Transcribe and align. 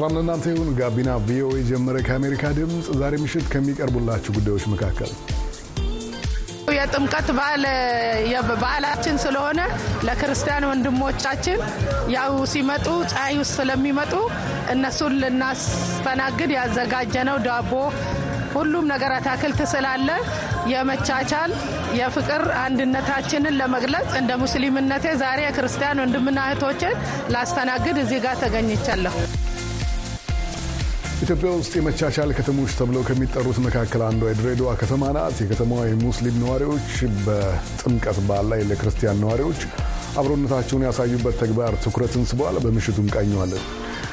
ሰላም 0.00 0.14
ለእናንተ 0.16 0.46
ይሁን። 0.50 0.68
ጋቢና 0.76 1.10
ቪኦኤ 1.24 1.56
ጀመረ። 1.70 1.96
ከአሜሪካ 2.06 2.42
ድምፅ 2.58 2.86
ዛሬ 3.00 3.14
ምሽት 3.22 3.46
ከሚቀርቡላችሁ 3.52 4.30
ጉዳዮች 4.36 4.64
መካከል 4.72 5.10
የጥምቀት 6.74 7.28
በዓል 7.38 7.64
በዓላችን 8.60 9.16
ስለሆነ 9.24 9.60
ለክርስቲያን 10.06 10.66
ወንድሞቻችን 10.68 11.58
ያው 12.14 12.36
ሲመጡ 12.52 12.86
ፀሐይ 13.10 13.36
ውስጥ 13.40 13.52
ስለሚመጡ 13.58 14.14
እነሱን 14.74 15.16
ልናስተናግድ 15.22 16.52
ያዘጋጀነው 16.56 17.38
ዳቦ 17.46 17.72
ሁሉም 18.54 18.88
ነገር 18.92 19.14
አታክልት 19.18 19.60
ስላለ 19.74 20.08
የመቻቻል 20.72 21.52
የፍቅር 22.00 22.44
አንድነታችንን 22.64 23.58
ለመግለጽ 23.60 24.10
እንደ 24.20 24.32
ሙስሊምነቴ 24.42 25.06
ዛሬ 25.22 25.40
የክርስቲያን 25.44 26.02
ወንድምና 26.04 26.40
እህቶችን 26.48 26.96
ላስተናግድ 27.34 27.98
እዚህ 28.04 28.20
ጋር 28.26 28.36
ተገኝቻለሁ። 28.44 29.14
ኢትዮጵያ 31.22 31.48
ውስጥ 31.52 31.72
የመቻቻል 31.76 32.30
ከተሞች 32.36 32.70
ተብለው 32.78 33.02
ከሚጠሩት 33.08 33.58
መካከል 33.64 34.02
አንዷ 34.06 34.28
የድሬዳዋ 34.28 34.70
ከተማ 34.80 35.10
ናት። 35.16 35.36
የከተማዋ 35.42 35.80
የሙስሊም 35.88 36.36
ነዋሪዎች 36.42 36.86
በጥምቀት 37.26 38.18
በዓል 38.28 38.46
ላይ 38.52 38.60
ለክርስቲያን 38.70 39.20
ነዋሪዎች 39.24 39.60
አብሮነታቸውን 40.20 40.86
ያሳዩበት 40.86 41.36
ተግባር 41.42 41.74
ትኩረትን 41.84 42.24
ስቧል። 42.30 42.56
በምሽቱ 42.64 42.96
እንቃኘዋለን። 43.04 43.64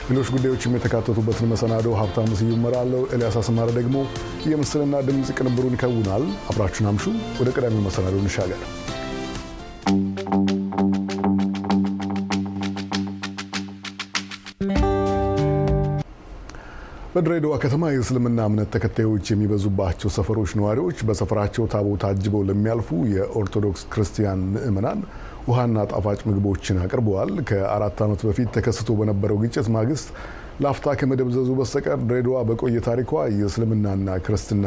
ሌሎች 0.10 0.28
ጉዳዮችም 0.36 0.76
የተካተቱበትን 0.78 1.50
መሰናዶ 1.54 1.96
ሀብታሙ 2.02 2.30
ስዩም 2.40 2.60
እመራለሁ። 2.60 3.02
ኤልያስ 3.16 3.38
አስማረ 3.42 3.72
ደግሞ 3.80 3.96
የምስልና 4.48 5.04
ድምፅ 5.08 5.32
ቅንብሩን 5.40 5.78
ይከውናል። 5.78 6.24
አብራችሁን 6.52 6.90
አምሹ። 6.92 7.06
ወደ 7.40 7.50
ቀዳሚው 7.58 7.86
መሰናዶ 7.88 8.16
እንሻገር። 8.24 8.62
በድሬዳዋ 17.18 17.54
ከተማ 17.62 17.84
የእስልምና 17.90 18.40
እምነት 18.48 18.68
ተከታዮች 18.74 19.28
የሚበዙባቸው 19.32 20.10
ሰፈሮች 20.16 20.52
ነዋሪዎች 20.60 20.98
በሰፈራቸው 21.08 21.64
ታቦት 21.72 22.02
አጅበው 22.10 22.42
ለሚያልፉ 22.50 22.90
የኦርቶዶክስ 23.14 23.82
ክርስቲያን 23.94 24.42
ምዕመናን 24.52 25.00
ውሃና 25.48 25.86
ጣፋጭ 25.92 26.20
ምግቦችን 26.28 26.82
አቅርበዋል። 26.84 27.32
ከአራት 27.50 28.02
ዓመት 28.06 28.24
በፊት 28.28 28.50
ተከስቶ 28.58 28.98
በነበረው 29.00 29.40
ግጭት 29.44 29.70
ማግስት 29.78 30.10
ላፍታ 30.66 30.94
ከመደብዘዙ 31.00 31.50
በስተቀር 31.60 31.98
ድሬዳዋ 32.04 32.44
በቆየ 32.50 32.84
ታሪኳ 32.88 33.24
የእስልምናና 33.38 34.18
ክርስትና 34.28 34.66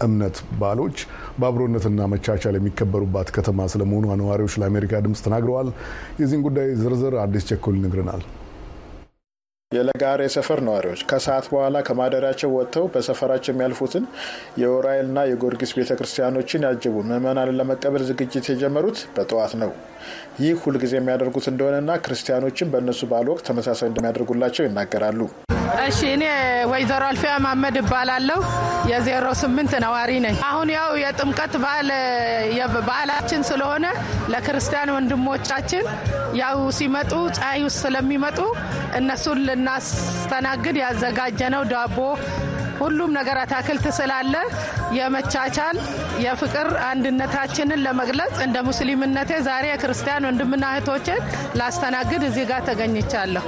እምነት 0.00 0.36
በዓሎች 0.60 0.98
በአብሮነትና 1.40 2.08
መቻቻል 2.14 2.58
የሚከበሩባት 2.58 3.30
ከተማ 3.36 3.68
ስለመሆኗ 3.74 4.18
ነዋሪዎች 4.22 4.56
ለአሜሪካ 4.62 5.02
ድምፅ 5.06 5.22
ተናግረዋል። 5.28 5.70
የዚህን 6.20 6.44
ጉዳይ 6.48 6.68
ዝርዝር 6.82 7.16
አዲስ 7.24 7.48
ቸኮል 7.50 7.76
ይነግረናል። 7.80 8.22
የለጋሬ 9.72 10.20
ሰፈር 10.34 10.60
ነዋሪዎች 10.66 11.00
ከሰዓት 11.10 11.44
በኋላ 11.50 11.80
ከማደሪያቸው 11.88 12.54
ወጥተው 12.54 12.86
በሰፈራቸው 12.94 13.52
የሚያልፉትን 13.52 14.04
የኡራኤልና 14.60 15.18
የጊዮርጊስ 15.26 15.72
ቤተ 15.76 15.96
ክርስቲያኖችን 15.98 16.66
ያጀቡ 16.66 17.04
ምዕመናንን 17.10 17.58
ለመቀበል 17.60 18.04
ዝግጅት 18.08 18.48
የጀመሩት 18.50 18.98
በጠዋት 19.16 19.54
ነው። 19.62 19.70
ይህ 20.40 20.56
ሁልጊዜ 20.64 20.94
የሚያደርጉት 20.98 21.46
እንደሆነና 21.52 21.98
ክርስቲያኖችን 22.04 22.72
በእነሱ 22.72 23.08
በዓል 23.10 23.30
ወቅት 23.32 23.46
ተመሳሳይ 23.50 23.90
እንደሚያደርጉላቸው 23.90 24.66
ይናገራሉ። 24.66 25.20
እሺ፣ 25.82 25.98
እኔ 26.14 26.24
ወይዘሮ 26.70 27.02
አልፊያ 27.08 27.32
ማመድ 27.44 27.76
እባላለሁ። 27.80 28.40
የዜሮ 28.90 29.26
ስምንት 29.40 29.72
ነዋሪ 29.84 30.10
ነኝ። 30.24 30.36
አሁን 30.48 30.68
ያው 30.74 30.90
የጥምቀት 31.02 31.54
በዓል 31.62 31.88
በዓላችን 32.86 33.42
ስለሆነ 33.48 33.86
ለክርስቲያን 34.32 34.92
ወንድሞቻችን 34.94 35.84
ያው 36.40 36.58
ሲመጡ 36.78 37.12
ፀሐይ 37.36 37.60
ውስጥ 37.66 37.78
ስለሚመጡ 37.84 38.38
እነሱን 38.98 39.40
ልናስተናግድ 39.48 40.76
ያዘጋጀነው 40.82 41.64
ዳቦ 41.72 41.98
ሁሉም 42.80 43.10
ነገር 43.16 43.36
አታክልት 43.40 43.86
ስላለ 43.96 44.34
የመቻቻል 44.96 45.76
የፍቅር 46.24 46.68
አንድነታችንን 46.88 47.82
ለመግለጽ 47.86 48.36
እንደ 48.46 48.58
ሙስሊምነቴ 48.68 49.30
ዛሬ 49.48 49.64
የክርስቲያን 49.70 50.26
ወንድምና 50.28 50.64
እህቶችን 50.72 51.20
ላስተናግድ 51.60 52.22
እዚህ 52.28 52.46
ጋር 52.50 52.62
ተገኝቻለሁ። 52.68 53.44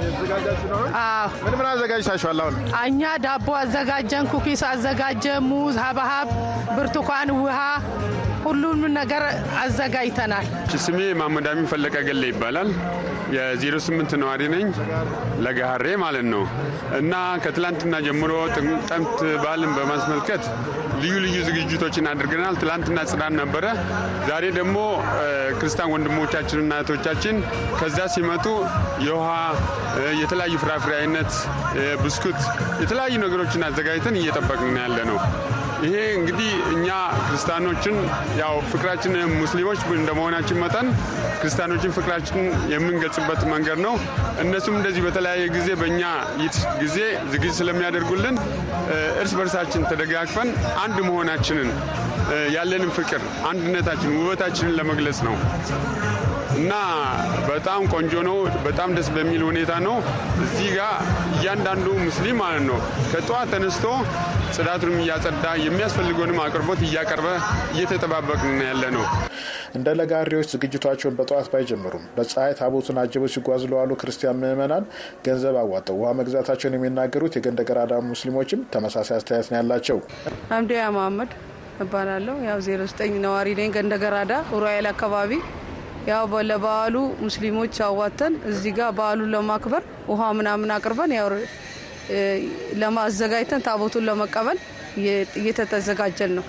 ምን 1.43 1.55
ምን 1.57 1.67
አዘጋጅታችኋል? 1.71 2.39
አሁን 2.43 2.55
እኛ 2.83 3.03
ዳቦ 3.25 3.47
አዘጋጀን፣ 3.61 4.27
ኩኪስ 4.33 4.63
አዘጋጀ፣ 4.69 5.25
ሙዝ፣ 5.49 5.77
ሀብሀብ፣ 5.85 6.29
ብርቱካን፣ 6.77 7.31
ውሃ 7.39 7.59
ሁሉም 8.45 8.79
ነገር 8.97 9.23
አዘጋጅተናል። 9.59 10.47
ስሜ 10.85 10.99
ማመድ 11.19 11.45
አሚን 11.51 11.67
ፈለቀ 11.71 11.95
ገለ 12.07 12.23
ይባላል። 12.31 12.69
የዜሮ 13.35 13.75
ስምንት 13.85 14.11
ነዋሪ 14.21 14.41
ነኝ። 14.53 14.65
ለገሀሬ 15.45 15.85
ማለት 16.03 16.25
ነው 16.33 16.43
እና 16.99 17.13
ከትላንትና 17.43 17.93
ጀምሮ 18.07 18.31
ጥምቀት 18.55 19.19
በዓልን 19.35 19.71
በማስመልከት 19.77 20.43
ልዩ 21.01 21.13
ልዩ 21.23 21.37
ዝግጅቶችን 21.47 22.09
አድርገናል። 22.11 22.55
ትላንትና 22.61 22.99
ጽዳን 23.11 23.33
ነበረ። 23.41 23.65
ዛሬ 24.27 24.43
ደግሞ 24.57 24.77
ክርስቲያን 25.59 25.91
ወንድሞቻችንና 25.93 26.73
እህቶቻችን 26.77 27.35
ከዛ 27.79 27.97
ሲመጡ 28.13 28.45
የውሃ 29.05 29.31
የተለያዩ 30.21 30.55
ፍራፍሬ 30.63 30.93
አይነት፣ 31.01 31.31
ብስኩት፣ 32.03 32.39
የተለያዩ 32.83 33.15
ነገሮችን 33.25 33.67
አዘጋጅተን 33.67 34.17
እየጠበቅን 34.21 34.77
ያለ 34.81 34.99
ነው። 35.11 35.19
ይሄ 35.83 35.95
እንግዲህ 36.17 36.51
እኛ 36.73 36.87
ክርስቲያኖችን 37.23 37.95
ያው 38.39 38.53
ፍቅራችን 38.71 39.13
ሙስሊሞች 39.35 39.79
እንደመሆናችን 39.95 40.59
መጠን 40.63 40.87
ክርስቲያኖችን 41.41 41.95
ፍቅራችን 41.97 42.37
የምንገልጽበት 42.73 43.41
መንገድ 43.53 43.79
ነው። 43.85 43.95
እነሱም 44.43 44.77
እንደዚህ 44.79 45.03
በተለያየ 45.07 45.45
ጊዜ 45.55 45.69
በእኛ 45.81 46.01
ይት 46.43 46.57
ጊዜ 46.81 46.97
ዝግጅት 47.33 47.55
ስለሚያደርጉልን 47.59 48.37
እርስ 49.21 49.33
በርሳችን 49.39 49.87
ተደጋግፈን 49.91 50.51
አንድ 50.83 50.97
መሆናችንን 51.07 51.69
ያለንን 52.55 52.91
ፍቅር፣ 52.97 53.21
አንድነታችን፣ 53.49 54.11
ውበታችንን 54.19 54.75
ለመግለጽ 54.79 55.19
ነው 55.27 55.35
እና 56.55 56.73
በጣም 57.47 57.81
ቆንጆ 57.93 58.13
ነው። 58.27 58.35
በጣም 58.65 58.89
ደስ 58.97 59.07
በሚል 59.15 59.41
ሁኔታ 59.47 59.71
ነው። 59.85 59.95
እዚህ 60.43 60.67
ጋር 60.75 60.93
እያንዳንዱ 61.35 61.85
ሙስሊም 62.03 62.37
ማለት 62.41 62.63
ነው 62.69 62.77
ከጠዋት 63.11 63.47
ተነስቶ 63.53 63.85
ጽዳቱንም 64.55 64.97
እያጸዳ 65.03 65.45
የሚያስፈልገውንም 65.63 66.39
አቅርቦት 66.43 66.81
እያቀረበ 66.87 67.29
እየተጠባበቅን 67.73 68.59
ያለ 68.67 68.83
ነው። 68.97 69.05
እንደ 69.75 69.87
ለጋሪዎች 69.99 70.47
ዝግጅቷቸውን 70.53 71.15
በጠዋት 71.19 71.47
ባይጀምሩም 71.53 72.03
በፀሐይ 72.17 72.53
ታቦቱን 72.59 72.99
አጅበው 73.03 73.31
ሲጓዙ 73.35 73.63
ለዋሉ 73.71 73.91
ክርስቲያን 74.01 74.39
ምዕመናን 74.43 74.85
ገንዘብ 75.25 75.57
አዋጠው 75.63 75.97
ውሃ 76.01 76.11
መግዛታቸውን 76.19 76.77
የሚናገሩት 76.77 77.35
የገንደ 77.39 77.61
ገራዳ 77.69 77.95
ሙስሊሞችም 78.11 78.61
ተመሳሳይ 78.75 79.17
አስተያየት 79.19 79.49
ነው 79.51 79.59
ያላቸው። 79.61 79.99
አምዲያ 80.57 80.83
መሀመድ 80.97 81.33
እባላለሁ። 81.83 82.35
ያው 82.47 82.59
ዜሮ 82.61 82.81
ዘጠኝ 82.91 83.13
ነዋሪ 83.23 83.49
ነኝ። 83.59 83.69
ገንደ 83.77 83.93
ገራዳ 84.03 84.33
አካባቢ 84.93 85.31
ያው 86.09 86.23
ለበዓሉ 86.49 86.95
ሙስሊሞች 87.23 87.75
አዋተን 87.85 88.33
እዚህ 88.49 88.71
ጋር 88.79 88.89
በዓሉን 88.97 89.29
ለማክበር 89.35 89.83
ውሃ 90.11 90.21
ምናምን 90.39 90.73
አቅርበን 90.75 91.11
ያው 91.17 91.27
ለማዘጋጅተን 92.81 93.63
ታቦቱን 93.67 94.05
ለመቀበል 94.09 94.57
እየተዘጋጀን 95.41 96.31
ነው። 96.39 96.45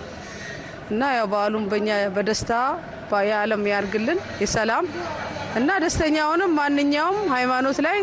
እና 0.90 1.02
ያው 1.18 1.26
በዓሉን 1.32 1.64
በኛ 1.72 1.88
በደስታ 2.16 2.52
የዓለም 3.28 3.62
ያርግልን 3.70 4.18
የሰላም 4.42 4.84
እና 5.58 5.70
ደስተኛ 5.84 6.16
ሆነን 6.30 6.52
ማንኛውም 6.56 7.18
ሃይማኖት 7.34 7.78
ላይ 7.86 7.98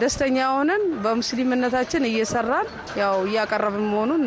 ደስተኛ 0.00 0.36
ሆነን 0.54 0.82
በሙስሊምነታችን 1.04 2.02
እየሰራን 2.08 2.68
ያው 3.00 3.16
እያቀረብን 3.26 3.86
መሆኑን 3.90 4.22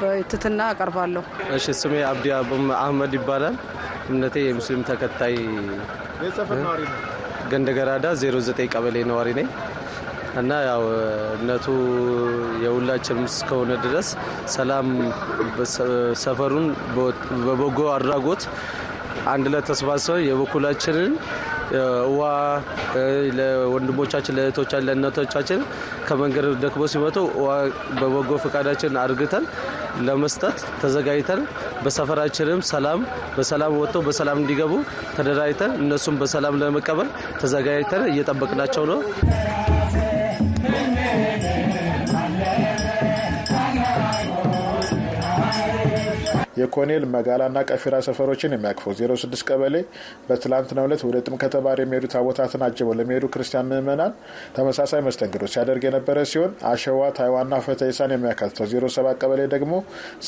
በትትና 0.00 0.60
አቀርባለሁ። 0.72 1.22
እሺ፣ 1.56 1.66
ስሜ 1.80 1.94
አብዲ 2.10 2.26
አህመድ 2.80 3.14
ይባላል። 3.18 3.56
እምነቴ 4.10 4.36
የሙስሊም 4.44 4.82
ተከታይ 4.88 5.34
ገንደገራዳ 7.52 8.06
09 8.22 8.66
ቀበሌ 8.74 8.96
ነዋሪ 9.10 9.28
ነኝ 9.38 9.48
እና 10.40 10.50
ያው 10.66 10.82
እምነቱ 11.36 11.66
የሁላችንም 12.64 13.24
እስከሆነ 13.30 13.70
ድረስ 13.84 14.08
ሰላም 14.54 14.88
ሰፈሩን 16.22 16.66
በበጎ 17.46 17.78
አድራጎት 17.94 18.42
አንድ 19.28 19.46
ላይ 19.52 19.62
ተሰባስበን 19.68 20.22
የበኩላችንን 20.26 21.12
ውሃ 22.12 22.28
ለወንድሞቻችን፣ 23.38 24.34
ለእህቶቻችን፣ 24.38 24.86
ለእናቶቻችን 24.86 25.60
ከመንገድ 26.08 26.46
ደክሞ 26.64 26.84
ሲመጡ 26.92 27.16
ውሃ 27.40 27.52
በበጎ 28.00 28.38
ፈቃዳችን 28.44 28.98
አድርግተን 29.02 29.44
ለመስጠት 30.06 30.58
ተዘጋጅተን 30.82 31.42
በሰፈራችንም 31.84 32.60
ሰላም 32.70 33.00
በሰላም 33.36 33.76
ወጥተው 33.80 34.04
በሰላም 34.08 34.40
እንዲገቡ 34.42 34.72
ተደራጅተን 35.16 35.72
እነሱም 35.82 36.18
በሰላም 36.22 36.58
ለመቀበል 36.62 37.10
ተዘጋጅተን 37.40 38.04
እየጠበቅናቸው 38.10 38.84
ነው። 38.92 39.00
የኮኔል 46.60 47.04
መጋላና 47.12 47.58
ቀፊራ 47.68 47.96
ሰፈሮችን 48.06 48.54
የሚያቅፈው 48.54 48.92
06 49.00 49.44
ቀበሌ 49.48 49.76
በትላንትናው 50.28 50.86
ዕለት 50.88 51.02
ወደ 51.08 51.18
ጥምቀተ 51.26 51.54
ባህር 51.64 51.80
የሚሄዱ 51.82 52.06
ታቦታትን 52.14 52.64
አጅበው 52.66 52.94
ለሚሄዱ 53.00 53.26
ክርስቲያን 53.34 53.68
ምዕመናን 53.70 54.12
ተመሳሳይ 54.56 55.02
መስተንግዶ 55.06 55.44
ሲያደርግ 55.52 55.84
የነበረ 55.88 56.24
ሲሆን 56.32 56.52
አሸዋ 56.70 57.10
ታይዋንና 57.18 57.60
ፈተይሳን 57.66 58.14
የሚያካትተው 58.14 58.66
07 58.88 59.20
ቀበሌ 59.22 59.40
ደግሞ 59.54 59.74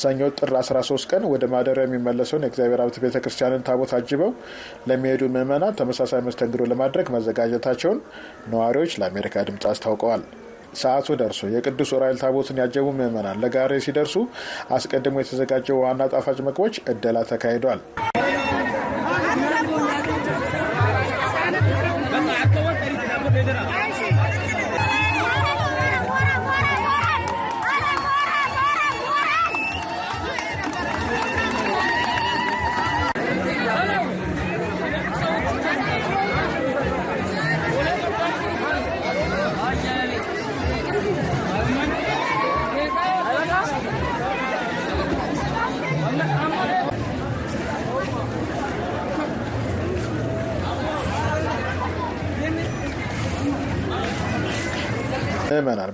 ሰኞ 0.03 0.29
ጥር 0.37 0.53
13 0.61 1.09
ቀን 1.11 1.25
ወደ 1.33 1.43
ማደሪያ 1.53 1.85
የሚመለሰውን 1.87 2.45
የእግዚአብሔር 2.45 2.83
ሀብት 2.83 2.99
ቤተ 3.03 3.17
ክርስቲያንን 3.25 3.65
ታቦት 3.67 3.93
አጅበው 3.97 4.31
ለሚሄዱ 4.89 5.23
ምዕመናን 5.35 5.77
ተመሳሳይ 5.81 6.23
መስተንግዶ 6.27 6.63
ለማድረግ 6.73 7.09
መዘጋጀታቸውን 7.15 7.99
ነዋሪዎች 8.53 8.93
ለአሜሪካ 9.01 9.45
ድምፅ 9.49 9.67
አስታውቀዋል። 9.71 10.23
ሰዓቱ 10.81 11.17
ደርሶ 11.19 11.41
የቅዱስ 11.53 11.91
ዑራኤል 11.95 12.19
ታቦትን 12.23 12.61
ያጀቡ 12.63 12.87
ምዕመናን 12.97 13.41
ለጋሬ 13.43 13.81
ሲደርሱ 13.85 14.15
አስቀድሞ 14.77 15.17
የተዘጋጀው 15.21 15.79
ውሃና 15.81 16.09
ጣፋጭ 16.13 16.39
ምግቦች 16.47 16.75
እደላ 16.93 17.19
ተካሂዷል። 17.31 17.81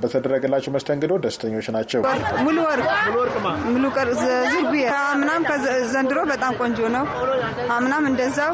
በተደረገላቸው 0.10 0.72
መስተንግዶ 0.76 1.14
ደስተኞች 1.24 1.68
ናቸው። 1.76 2.02
ሙሉ 2.46 2.58
ወርቅ 2.68 2.88
ሙሉ 3.68 3.86
አምናም 5.10 5.44
ዘንድሮ 5.92 6.20
በጣም 6.32 6.54
ቆንጆ 6.62 6.80
ነው። 6.96 7.06
አምናም 7.76 8.06
እንደዛው 8.10 8.54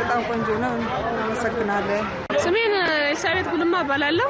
በጣም 0.00 0.20
ቆንጆ 0.28 0.48
ነው። 0.64 0.72
እናመሰግናለን። 1.10 2.04
ስሜን 2.44 2.72
ኤልሳቤት 3.04 3.46
ጉልማ 3.52 3.74
እባላለሁ። 3.84 4.28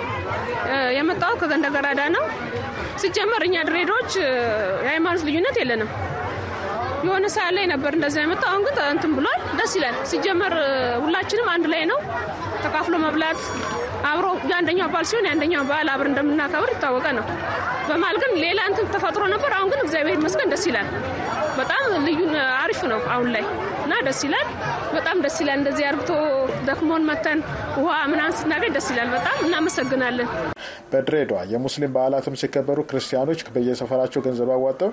የመጣው 0.98 1.32
ከገንደ 1.40 1.66
ገራዳ 1.74 2.02
ነው። 2.16 2.24
ሲጀመር 3.02 3.42
እኛ 3.46 3.56
ድሬዳዎች 3.68 4.12
የሃይማኖት 4.84 5.22
ልዩነት 5.28 5.56
የለንም። 5.60 5.90
የሆነ 7.06 7.26
ሰዓት 7.34 7.52
ላይ 7.56 7.64
ነበር 7.72 7.92
እንደዛ 7.96 8.16
የመጣው። 8.22 8.50
አሁን 8.50 8.62
ግን 8.66 8.76
እንትን 8.92 9.12
ብሏል። 9.16 9.40
ደስ 9.58 9.72
ይላል። 9.78 9.96
ሲጀመር 10.10 10.54
ሁላችንም 11.04 11.48
አንድ 11.54 11.66
ላይ 11.74 11.82
ነው 11.90 11.98
ተካፍሎ 12.64 12.94
መብላት 13.04 13.40
አብሮ 14.08 14.26
የአንደኛው 14.50 14.88
በዓል 14.92 15.06
ሲሆን 15.10 15.26
የአንደኛው 15.28 15.62
በዓል 15.68 15.88
አብር 15.92 16.06
እንደምናከብር 16.10 16.70
ይታወቀ 16.74 17.06
ነው። 17.18 17.26
በመሀል 17.88 18.16
ግን 18.22 18.32
ሌላ 18.44 18.60
እንትን 18.70 18.86
ተፈጥሮ 18.94 19.22
ነበር። 19.32 19.52
አሁን 19.56 19.68
ግን 19.72 19.80
እግዚአብሔር 19.84 20.16
ይመስገን 20.18 20.50
ደስ 20.52 20.64
ይላል። 20.68 20.88
በጣም 21.58 21.82
ልዩ 22.06 22.20
አሪፍ 22.58 22.80
ነው 22.90 23.00
አሁን 23.14 23.28
ላይ 23.34 23.44
እና 23.84 23.94
ደስ 24.06 24.20
ይላል። 24.26 24.48
በጣም 24.94 25.16
ደስ 25.24 25.36
ይላል። 25.42 25.58
እንደዚህ 25.60 25.84
አርግቶ 25.90 26.10
ደክሞን 26.68 27.04
መተን 27.10 27.40
ውሃ 27.78 27.98
ምናምን 28.12 28.34
ስናገኝ 28.40 28.72
ደስ 28.76 28.88
ይላል። 28.92 29.10
በጣም 29.14 29.36
እናመሰግናለን። 29.44 30.28
በድሬዳዋ 30.92 31.38
የሙስሊም 31.52 31.94
በዓላትም 31.94 32.38
ሲከበሩ 32.40 32.80
ክርስቲያኖች 32.90 33.40
በየሰፈራቸው 33.54 34.24
ገንዘብ 34.26 34.50
አዋጠው 34.56 34.90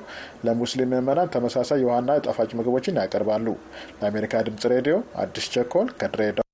ለሙስሊም 0.47 0.91
ምዕመናን 0.93 1.33
ተመሳሳይ 1.35 1.81
የውሃና 1.83 2.19
ጣፋጭ 2.27 2.51
ምግቦችን 2.59 3.01
ያቀርባሉ። 3.03 3.47
ለአሜሪካ 4.01 4.43
ድምጽ 4.47 4.65
ሬዲዮ 4.73 4.95
አዲስ 5.23 5.47
ቸኮል 5.55 5.89
ከድሬዳዋ 5.99 6.45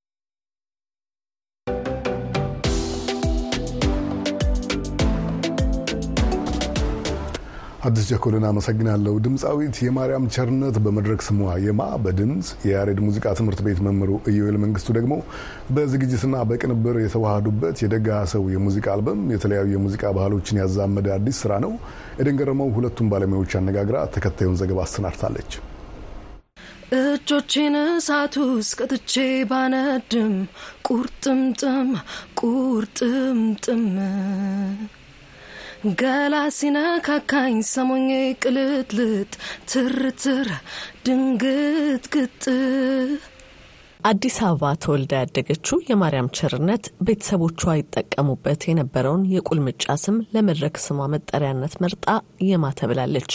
አዲስ 7.87 8.05
ቸኮልን 8.09 8.45
አመሰግናለሁ። 8.47 9.13
ድምፃዊት 9.25 9.75
የማርያም 9.83 10.25
ቸርነት 10.35 10.75
በመድረክ 10.85 11.21
ስሟ 11.25 11.35
የማ 11.65 11.81
በድምፅ 12.03 12.47
የያሬድ 12.67 12.99
ሙዚቃ 13.05 13.33
ትምህርት 13.37 13.59
ቤት 13.65 13.79
መምህሩ 13.85 14.11
ኢዮኤል 14.31 14.57
መንግስቱ 14.63 14.95
ደግሞ 14.97 15.13
በዝግጅትና 15.75 16.35
በቅንብር 16.49 16.97
የተዋሃዱበት 17.03 17.77
የደጋ 17.83 18.19
ሰው 18.33 18.43
የሙዚቃ 18.53 18.87
አልበም 18.95 19.21
የተለያዩ 19.33 19.71
የሙዚቃ 19.75 20.11
ባህሎችን 20.17 20.61
ያዛመደ 20.61 21.09
አዲስ 21.17 21.39
ስራ 21.43 21.53
ነው። 21.65 21.73
ኤደን 22.19 22.39
ገረመው 22.41 22.71
ሁለቱም 22.77 23.09
ባለሙያዎች 23.13 23.53
አነጋግራ 23.61 23.97
ተከታዩን 24.15 24.59
ዘገባ 24.61 24.81
አሰናድታለች። 24.87 25.51
እጆቼን 26.97 27.75
እሳት 27.79 28.35
ውስጥ 28.43 28.77
ባነድም 29.49 30.35
ቁርጥምጥም 30.89 31.89
ቁርጥምጥም 32.41 33.83
ገላ 35.97 36.35
ሲነካካኝ 36.55 37.57
ሰሞኜ 37.69 38.09
ቅልጥልጥ 38.43 39.33
ትርትር 39.71 40.47
ድንግጥግጥ 41.05 42.45
አዲስ 44.01 44.35
አበባ 44.47 44.63
ተወልዳ 44.83 45.13
ያደገችው 45.21 45.77
የማርያም 45.87 46.27
ቸርነት 46.37 46.83
ቤተሰቦቿ 47.07 47.61
ይጠቀሙበት 47.77 48.61
የነበረውን 48.69 49.23
የቁልምጫ 49.33 49.95
ስም 50.03 50.17
ለመድረክ 50.35 50.75
ስሟ 50.83 51.07
መጠሪያነት 51.13 51.73
መርጣ 51.83 52.05
የማ 52.47 52.71
ተብላለች። 52.79 53.31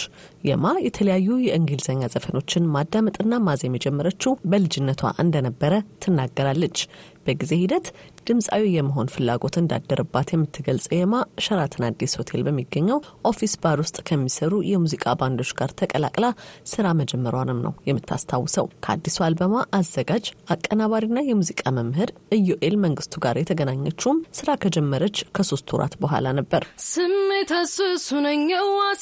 የማ 0.48 0.74
የተለያዩ 0.86 1.28
የእንግሊዝኛ 1.46 2.10
ዘፈኖችን 2.14 2.70
ማዳመጥና 2.74 3.40
ማዜም 3.48 3.76
የጀመረችው 3.78 4.38
በልጅነቷ 4.52 5.12
እንደነበረ 5.24 5.74
ትናገራለች። 6.04 6.78
በጊዜ 7.26 7.52
ሂደት 7.60 7.86
ድምፃዊ 8.26 8.64
የመሆን 8.74 9.10
ፍላጎት 9.12 9.56
እንዳደረባት 9.60 10.28
የምትገልጸው 10.32 10.94
የማ 10.94 11.14
ሸራተን 11.44 11.84
አዲስ 11.88 12.12
ሆቴል 12.18 12.42
በሚገኘው 12.46 12.98
ኦፊስ 13.30 13.54
ባር 13.62 13.78
ውስጥ 13.82 13.98
ከሚሰሩ 14.08 14.52
የሙዚቃ 14.68 15.14
ባንዶች 15.20 15.52
ጋር 15.58 15.72
ተቀላቅላ 15.80 16.26
ስራ 16.72 16.86
መጀመሯንም 17.00 17.60
ነው 17.66 17.74
የምታስታውሰው። 17.88 18.68
ከአዲሱ 18.84 19.18
አልበሟ 19.26 19.64
አዘጋጅ 19.78 20.24
አቀናባሪና 20.52 21.18
የሙዚቃ 21.28 21.62
መምህር 21.78 22.10
ኢዮኤል 22.32 22.76
መንግስቱ 22.84 23.20
ጋር 23.24 23.38
የተገናኘችውም 23.40 24.20
ስራ 24.34 24.50
ከጀመረች 24.62 25.18
ከሶስት 25.36 25.70
ወራት 25.74 25.96
በኋላ 26.02 26.28
ነበር። 26.40 26.64
ስሜት 26.88 27.52
ስሱ 27.68 28.08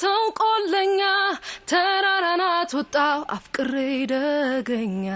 ሰው 0.01 0.23
ቆለኛ 0.41 1.01
ተራራናት 1.71 2.71
ወጣው 2.79 3.21
አፍቅሬ 3.35 3.73
ደገኛ 4.13 5.07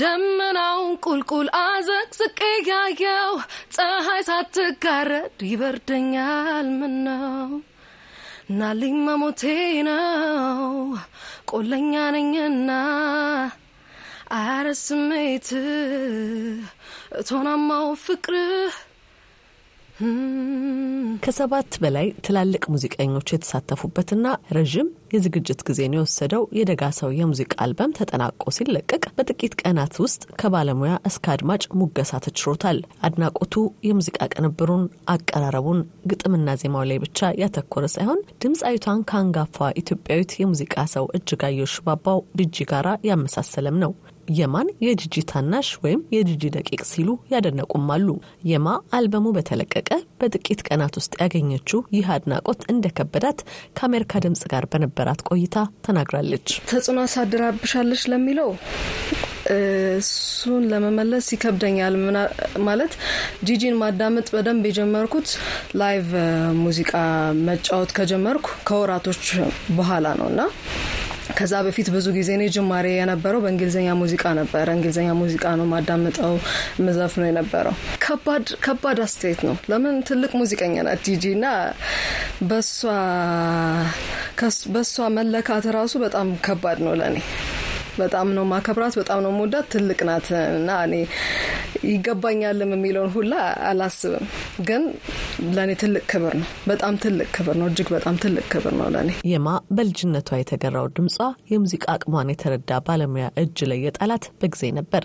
ደመናውን 0.00 0.92
ቁልቁል 1.04 1.48
አዘቅዝቄ 1.60 2.38
ያየው 2.68 3.32
ፀሐይ 3.76 4.22
ሳትጋረድ 4.28 5.38
ይበርደኛል 5.48 6.68
ምነው? 6.78 7.50
ናልኝ 8.52 8.96
መሞቴ 9.06 9.42
ነው 9.88 10.62
ቆለኛ 11.50 11.92
ነኝና 12.16 12.70
አረ 14.38 14.66
ስሜት 14.82 15.48
እቶናማው 17.20 17.88
ፍቅርህ 18.04 18.76
ከሰባት 21.22 21.72
በላይ 21.82 22.06
ትላልቅ 22.26 22.62
ሙዚቀኞች 22.72 23.28
የተሳተፉበትና 23.32 24.26
ረዥም 24.56 24.88
የዝግጅት 25.12 25.60
ጊዜን 25.68 25.94
የወሰደው 25.96 26.42
የደጋ 26.58 26.82
ሰው 26.98 27.10
የሙዚቃ 27.16 27.52
አልበም 27.64 27.94
ተጠናቆ 27.98 28.52
ሲለቀቅ 28.56 29.02
በጥቂት 29.16 29.54
ቀናት 29.62 29.94
ውስጥ 30.04 30.22
ከባለሙያ 30.40 30.94
እስከ 31.08 31.24
አድማጭ 31.34 31.64
ሙገሳ 31.80 32.20
ተችሮታል። 32.26 32.78
አድናቆቱ 33.08 33.54
የሙዚቃ 33.88 34.28
ቅንብሩን፣ 34.34 34.84
አቀራረቡን፣ 35.14 35.80
ግጥምና 36.10 36.56
ዜማው 36.62 36.86
ላይ 36.90 37.00
ብቻ 37.04 37.32
ያተኮረ 37.42 37.84
ሳይሆን 37.94 38.22
ድምፃዊቷን 38.44 39.04
ከአንጋፋ 39.10 39.68
ኢትዮጵያዊት 39.82 40.32
የሙዚቃ 40.40 40.86
ሰው 40.94 41.06
እጅጋየሁ 41.18 41.68
ሽባባው 41.74 42.20
ጅጂ 42.40 42.66
ጋራ 42.72 42.88
ያመሳሰለም 43.10 43.78
ነው። 43.84 43.92
የማን 44.32 44.68
የጂጂ 44.84 45.24
ታናሽ 45.30 45.68
ወይም 45.82 46.00
የጂጂ 46.14 46.50
ደቂቅ 46.54 46.80
ሲሉ 46.90 47.08
ያደነቁም 47.32 47.86
አሉ። 47.94 48.08
የማ 48.46 48.68
አልበሙ 48.96 49.26
በተለቀቀ 49.36 49.90
በጥቂት 50.20 50.60
ቀናት 50.68 50.96
ውስጥ 51.00 51.12
ያገኘችው 51.22 51.82
ይህ 51.96 52.08
አድናቆት 52.14 52.62
እንደከበዳት 52.72 53.40
ከአሜሪካ 53.76 54.22
ድምጽ 54.24 54.44
ጋር 54.52 54.66
በነበራት 54.72 55.22
ቆይታ 55.30 55.56
ተናግራለች። 55.86 56.48
ተጽዕኖ 56.70 56.98
አሳድራብሻለች 57.06 58.04
ለሚለው 58.12 58.50
እሱን 59.52 60.62
ለመመለስ 60.72 61.26
ይከብደኛል። 61.34 61.94
ማለት 62.66 62.92
ጂጂን 63.48 63.76
ማዳመጥ 63.80 64.26
በደንብ 64.34 64.64
የጀመርኩት 64.68 65.28
live 65.80 66.10
ሙዚቃ 66.62 66.92
መጫወት 67.48 67.92
ከጀመርኩ 67.98 68.46
ከወራቶች 68.68 69.24
በኋላ 69.76 70.06
ነው 70.20 70.28
እና 70.32 70.40
ከዛ 71.36 71.52
በፊት 71.66 71.88
ብዙ 71.94 72.06
ጊዜ 72.16 72.30
እኔ 72.36 72.44
ጅማሬ 72.54 72.86
የነበረው 72.92 73.40
በእንግሊዝኛ 73.44 73.88
ሙዚቃ 74.00 74.24
ነበረ። 74.38 74.66
እንግሊዝኛ 74.76 75.08
ሙዚቃ 75.20 75.44
ነው 75.60 75.66
ማዳምጠው 75.72 76.34
ምዘፍ 76.84 77.14
ነው 77.20 77.26
የነበረው። 77.28 77.74
ከባድ 78.04 78.46
ከባድ 78.64 79.00
አስተያየት 79.06 79.42
ነው። 79.48 79.56
ለምን 79.72 79.96
ትልቅ 80.08 80.32
ሙዚቀኛ 80.40 80.74
ናት 80.86 81.02
ጂጂ 81.08 81.24
እና 81.36 81.46
በሷ 84.74 84.96
መለካት 85.16 85.66
ራሱ 85.78 85.94
በጣም 86.04 86.28
ከባድ 86.46 86.80
ነው 86.86 86.94
ለእኔ። 87.00 87.18
በጣም 87.98 88.28
ነው 88.36 88.44
ማከብራት፣ 88.50 88.94
በጣም 88.98 89.18
ነው 89.24 89.32
መወዳት። 89.32 89.66
ትልቅ 89.72 89.98
ናት 90.08 90.28
እና 90.52 90.70
እኔ 90.86 90.94
ይገባኛልም 91.86 92.70
የሚለውን 92.74 93.10
ሁላ 93.14 93.34
አላስብም፣ 93.68 94.26
ግን 94.68 94.82
ለእኔ 95.54 95.70
ትልቅ 95.82 96.04
ክብር 96.12 96.34
ነው። 96.40 96.48
በጣም 96.68 96.94
ትልቅ 97.02 97.28
ክብር 97.36 97.54
ነው። 97.60 97.66
እጅግ 97.70 97.88
በጣም 97.94 98.16
ትልቅ 98.24 98.44
ክብር 98.52 98.74
ነው 98.80 98.88
ለእኔ። 98.94 99.10
የማ 99.32 99.48
በልጅነቷ 99.76 100.30
የተገራው 100.40 100.86
ድምጿ 100.96 101.16
የሙዚቃ 101.52 101.84
አቅሟን 101.94 102.32
የተረዳ 102.32 102.80
ባለሙያ 102.86 103.26
እጅ 103.42 103.58
ላይ 103.70 103.80
የጣላት 103.86 104.26
በጊዜ 104.40 104.72
ነበር። 104.78 105.04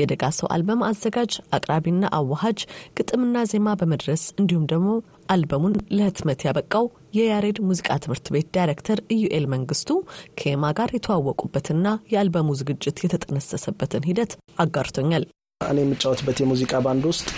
የደጋ 0.00 0.24
ሰው 0.38 0.48
አልበም 0.54 0.82
አዘጋጅ 0.88 1.32
አቅራቢና 1.56 2.04
አዋሃጅ፣ 2.18 2.60
ግጥምና 2.98 3.44
ዜማ 3.50 3.76
በመድረስ 3.80 4.24
እንዲሁም 4.40 4.66
ደግሞ 4.72 4.88
አልበሙን 5.28 5.74
ለህትመት 5.96 6.40
ያበቃው 6.46 6.84
የያሬድ 7.16 7.58
ሙዚቃ 7.68 7.98
ትምህርት 8.02 8.26
ቤት 8.34 8.48
ዳይሬክተር 8.56 9.00
ኢዩኤል 9.14 9.46
መንግስቱ 9.54 9.90
ከየማ 10.38 10.70
ጋር 10.78 10.90
የተዋወቁበትና 10.94 11.84
የአልበሙ 12.12 12.56
ዝግጅት 12.60 13.02
የተጠነሰሰበትን 13.04 14.06
ሂደት 14.10 14.32
አጋርቶኛል። 14.58 15.26
እኔ 15.60 15.78
የምጫወትበት 15.82 16.38
የሙዚቃ 16.40 16.72
ባንድ 16.82 17.04
ውስጥ 17.08 17.28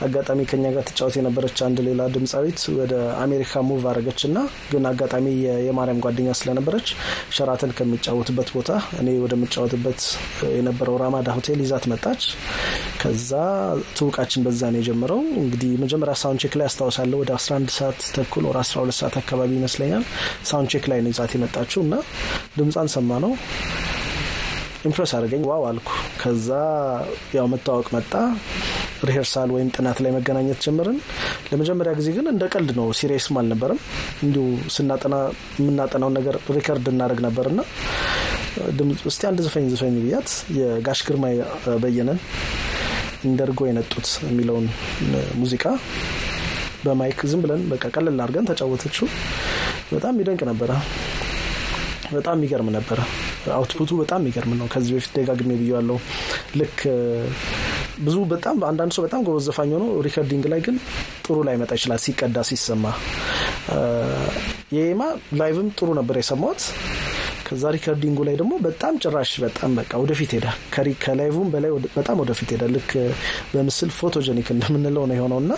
አጋጣሚ 0.00 0.40
ከኛ 0.50 0.64
ጋር 0.74 0.84
ትጫወት 0.88 1.14
የነበረች 1.18 1.58
አንድ 1.66 1.78
ሌላ 1.86 2.02
ድምፃዊት 2.14 2.60
ወደ 2.76 2.92
አሜሪካ 3.22 3.62
move 3.68 3.82
አረገች 3.90 4.20
እና 4.28 4.38
ግን 4.70 4.84
አጋጣሚ 4.90 5.26
የማርያም 5.66 6.02
ጓደኛ 6.04 6.28
ስለነበረች 6.40 6.88
ሸራተን 7.36 7.72
ከሚጫወትበት 7.78 8.50
ቦታ 8.56 8.70
እኔ 9.00 9.16
ወደምጫወትበት 9.24 10.02
የነበረው 10.56 10.98
ራማዳ 11.02 11.34
ሆቴል 11.38 11.60
ይዛት 11.64 11.86
መጣች። 11.92 12.22
ከዛ 13.02 13.32
ትውቃችን 13.98 14.44
በዛ 14.46 14.62
ነው 14.72 14.80
የጀመረው። 14.80 15.20
እንግዲህ 15.42 15.72
መጀመሪያ 15.84 16.14
sound 16.22 16.38
check 16.38 16.54
ላይ 16.58 16.68
አስታውሳለሁ 16.68 17.18
ወደ 17.22 17.32
11 17.38 17.74
ሰዓት 17.78 18.00
ተኩል 18.16 18.46
ወደ 18.50 18.58
12 18.64 18.98
ሰዓት 19.00 19.16
አካባቢ 19.22 19.50
ይመስለኛል 19.58 20.04
sound 20.50 20.68
check 20.68 20.86
ላይ 20.92 21.00
ነው 21.04 21.12
ይዛት 21.12 21.34
የመጣችው 21.36 21.82
እና 21.86 21.94
ድምጿን 22.58 22.90
ሰማሁ 22.94 23.34
impress 24.84 25.12
አድርጋኝ 25.16 25.42
wow 25.48 25.62
አልኩ። 25.68 25.88
ከዛ 26.20 26.48
ያው 27.36 27.46
መታወቅ 27.52 27.86
መጣ። 27.94 28.12
rehearsal 29.08 29.50
ወይም 29.54 29.68
ጥናት 29.76 29.98
ላይ 30.04 30.10
መገናኘት 30.16 30.60
ጀምርን። 30.64 30.98
ለመጀመሪያ 31.48 31.92
ጊዜ 31.98 32.08
ግን 32.16 32.26
እንደ 32.32 32.44
ቀልድ 32.52 32.70
ነው፣ 32.78 32.86
serious 32.98 33.28
ም 33.28 33.36
አልነበረም። 33.40 33.80
እንዲሁ 34.24 34.44
ስናጠና 34.76 35.16
የምናጠናውን 35.58 36.16
ነገር 36.18 36.36
record 36.56 36.88
እናደርግ 36.92 37.20
ነበርና 37.26 37.60
እስቲ 39.08 39.22
አንድ 39.28 39.38
ዝፈኝ 39.44 39.66
ዝፈኝ 39.72 39.96
ብያት 40.04 40.28
የጋሽ 40.56 41.00
ግርማ 41.08 41.24
በየነን 41.82 42.18
እንደርጎ 43.24 43.60
የነጡት 43.68 44.08
የሚለውን 44.26 44.66
ሙዚቃ 45.40 45.64
በ 46.84 46.98
mic 46.98 47.20
ዝም 47.30 47.40
ብለን 47.44 47.62
በቃ 47.70 47.84
ቀለል 47.94 48.20
አድርገን 48.24 48.48
ተጫወተችው። 48.50 49.06
በጣም 49.92 50.12
የሚደንቅ 50.14 50.42
ነበረ። 50.50 50.70
በጣም 52.12 52.36
የሚገርም 52.38 52.70
ነበረ። 52.76 53.00
output 53.56 53.82
ኡ 53.82 53.90
በጣም 54.00 54.20
የሚገርም 54.22 54.54
ነው። 54.60 54.66
ከዚህ 54.72 54.92
በፊት 54.96 55.12
ደጋግሜ 55.18 55.50
ብያለሁ። 55.60 55.98
ልክ 56.56 56.78
ብዙ 58.00 58.16
በጣም 58.32 58.56
አንዳንድ 58.66 58.92
ሰው 58.96 59.02
በጣም 59.06 59.20
ጎበዝ 59.26 59.44
ዘፋኝ 59.48 59.70
ሆኖ 59.76 59.86
recording 60.06 60.44
ላይ 60.52 60.60
ግን 60.66 60.76
ጥሩ 61.24 61.36
ላይመጣ 61.48 61.72
ይችላል 61.78 62.00
ሲቀዳ 62.04 62.44
ሲሰማ። 62.48 62.84
የየማ 64.76 65.02
live 65.40 65.59
ም 65.59 65.68
ጥሩ 65.78 65.88
ነበር 65.98 66.16
የሰማሁት። 66.20 66.62
ከዛ 67.46 67.64
recording 67.74 68.10
ኡ 68.10 68.18
ላይ 68.28 68.34
ደግሞ 68.40 68.54
በጣም 68.64 68.94
ጭራሽ 69.02 69.30
በጣም 69.44 69.70
በቃ 69.78 69.92
ወደፊት 70.02 70.30
ሄዳ 70.36 70.46
ከ 71.04 71.15
live 71.15 71.37
ም 71.37 71.48
በላይ 71.54 71.70
በጣም 71.96 72.16
ወደፊት 72.22 72.50
ሄዳ 72.54 72.64
ልክ 72.74 72.90
በምስል 73.52 73.90
photogenic 73.98 74.48
እንደምንለው 74.54 75.04
ነው 75.10 75.16
የሆነው 75.18 75.40
እና 75.44 75.52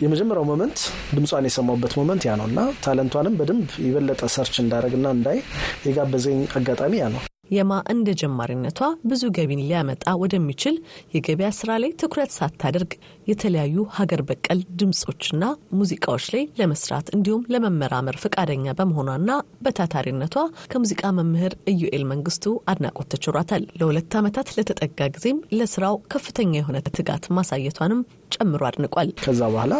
የመጀመሪያው 0.00 0.46
moment 0.48 0.78
ድምጿን 1.14 1.48
የሰማሁበት 1.48 1.94
moment 1.98 2.22
ያ 2.28 2.36
ነው 2.40 2.46
እና 2.50 2.60
talent 2.84 3.08
ኧንም 3.08 3.36
በደንብ 3.40 3.68
የበለጠ 3.86 4.22
search 4.34 4.56
እንዳደረግና 4.62 5.08
እንዳይ 5.16 5.40
የጋበዘኝ 5.88 6.40
አጋጣሚ 6.58 6.94
ያ 7.00 7.08
ነው። 7.14 7.22
የማ 7.50 7.72
እንደ 7.92 8.08
ጀማሪነቷ 8.20 8.80
ብዙ 9.10 9.22
ገቢን 9.36 9.62
ሊያመጣ 9.62 10.04
ወደሚችል 10.20 10.74
የገበያ 11.14 11.48
ስራ 11.56 11.78
ላይ 11.82 11.90
ትኩረት 12.00 12.30
ሳታደርግ 12.36 12.92
የተለያዩ 13.30 13.84
ሀገር 13.96 14.20
በቀል 14.28 14.60
ድምፆችና 14.80 15.44
ሙዚቃዎች 15.78 16.26
ላይ 16.34 16.44
ለመስራት 16.60 17.08
እንዲሁም 17.16 17.42
ለመመራመር 17.54 18.18
ፈቃደኛ 18.24 18.74
በመሆኗና 18.80 19.30
በታታሪነቷ 19.64 20.36
ከሙዚቃ 20.72 21.12
መምህር 21.18 21.54
ኢዩኤል 21.72 22.04
መንግስቱ 22.12 22.54
አድናቆት 22.72 23.10
ተችሯታል። 23.14 23.64
ለሁለት 23.80 24.14
ዓመታት 24.20 24.54
ለተጠጋ 24.58 25.10
ጊዜም 25.16 25.44
ለስራው 25.58 25.96
ከፍተኛ 26.08 26.54
የሆነ 26.58 26.78
ትጋት 26.90 27.26
ማሳየቷንም 27.36 28.02
ጨምሮ 28.34 28.62
አድንቋል። 28.68 29.10
ከዛ 29.22 29.40
በኋላ 29.52 29.74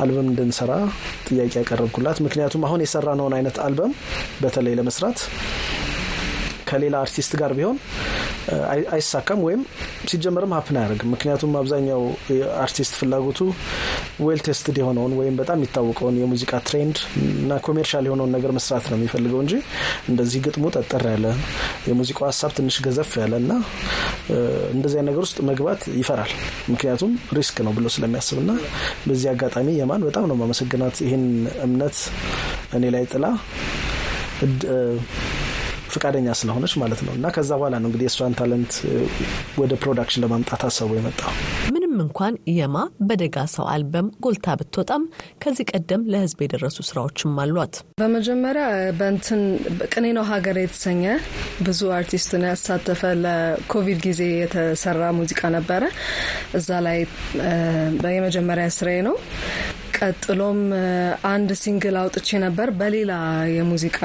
አልበም 0.00 0.28
እንድንሰራ 0.30 0.72
ጥያቄ 1.28 1.52
ያቀረብኩላት፣ 1.60 2.18
ምክንያቱም 2.24 2.64
አሁን 2.68 2.82
የሰራነውን 2.84 3.36
አይነት 3.36 3.58
አልበም 3.66 3.92
በተለይ 4.42 4.76
ለመስራት 4.78 5.20
ከሌላ 6.66 6.96
አርቲስት 7.04 7.32
ጋር 7.40 7.52
ቢሆን 7.58 7.76
አይሳካም 8.94 9.40
ወይም 9.46 9.60
ሲጀመርም 10.10 10.52
happen 10.56 10.76
አያደርግም። 10.80 11.10
ምክንያቱም 11.14 11.52
አብዛኛው 11.60 12.02
አርቲስት 12.64 12.92
ፍላጎቱ 12.98 13.40
well 14.26 14.40
tested 14.46 14.76
የሆነውን 14.80 15.12
ወይም 15.18 15.34
በጣም 15.40 15.56
የሚታወቀውን 15.58 16.18
የሙዚቃ 16.20 16.52
trend 16.68 16.98
እና 17.36 17.58
commercial 17.66 18.04
የሆነውን 18.08 18.32
ነገር 18.36 18.52
መስራት 18.58 18.84
ነው 18.90 18.96
የሚፈልገው 18.98 19.40
እንጂ 19.44 19.54
እንደዚህ 20.10 20.42
ግጥሙ 20.46 20.66
ጠጠር 20.76 21.04
ያለ 21.12 21.26
የሙዚቃው 21.88 22.26
ሀሳብ 22.30 22.52
ትንሽ 22.58 22.78
ገዘፍ 22.86 23.12
ያለ 23.22 23.34
እና 23.42 23.52
እንደዚያ 24.76 25.02
ነገር 25.08 25.22
ውስጥ 25.26 25.38
መግባት 25.50 25.82
ይፈራል። 26.00 26.32
ምክንያቱም 26.72 27.10
risk 27.38 27.58
ነው 27.66 27.74
ብሎ 27.76 27.86
ስለሚያስብ 27.96 28.38
እና 28.44 28.52
በዚህ 29.06 29.28
አጋጣሚ 29.34 29.68
የማን 29.80 30.04
በጣም 30.08 30.26
ነው 30.30 30.38
የማመሰግናት 30.40 30.96
ይህን 31.06 31.26
እምነት 31.66 31.98
እኔ 32.76 32.84
ላይ 32.94 33.04
ጥላ 33.12 33.26
ፈቃደኛ 35.96 36.28
ስለሆነች 36.40 36.74
ማለት 36.80 37.00
ነው። 37.06 37.12
እና 37.16 37.26
ከዛ 37.34 37.50
በኋላ 37.58 37.74
ነው 37.78 37.88
እንግዲህ 37.88 38.06
የእሷን 38.06 38.36
talent 38.38 38.74
ወደ 39.60 39.72
production 39.82 40.22
ለማምጣት 40.24 40.62
ሀሳቡ 40.66 40.90
የመጣው። 40.96 41.32
ምንም 41.76 41.94
እንኳን 42.06 42.34
የማ 42.56 42.76
በደጋ 43.08 43.36
ሰው 43.52 43.66
አልበም 43.72 44.08
ጎልታ 44.24 44.56
ብትወጣም 44.60 45.02
ከዚህ 45.42 45.66
ቀደም 45.72 46.02
ለሕዝብ 46.12 46.40
የደረሱ 46.44 46.78
ስራዎችም 46.88 47.38
አሏት። 47.42 47.74
በመጀመሪያ 48.00 48.64
በንትን 48.98 49.42
ቅኔ 49.92 50.06
ነው 50.16 50.26
ሀገር 50.30 50.58
የተሰኘ 50.62 51.04
ብዙ 51.66 51.80
አርቲስትን 51.96 52.44
ያሳተፈ 52.48 53.02
ለኮቪድ 53.24 54.00
ጊዜ 54.06 54.22
የተሰራ 54.36 55.02
ሙዚቃ 55.18 55.42
ነበረ። 55.56 55.82
እዛ 56.58 56.70
ላይ 56.86 56.98
የመጀመሪያ 58.16 58.66
ስራዬ 58.76 58.98
ነው። 59.06 59.16
ቀጥሎም 59.98 60.60
አንድ 61.30 61.50
single 61.60 61.96
አውጥቼ 62.00 62.38
ነበር 62.44 62.68
በሌላ 62.78 63.12
የሙዚቃ 63.54 63.98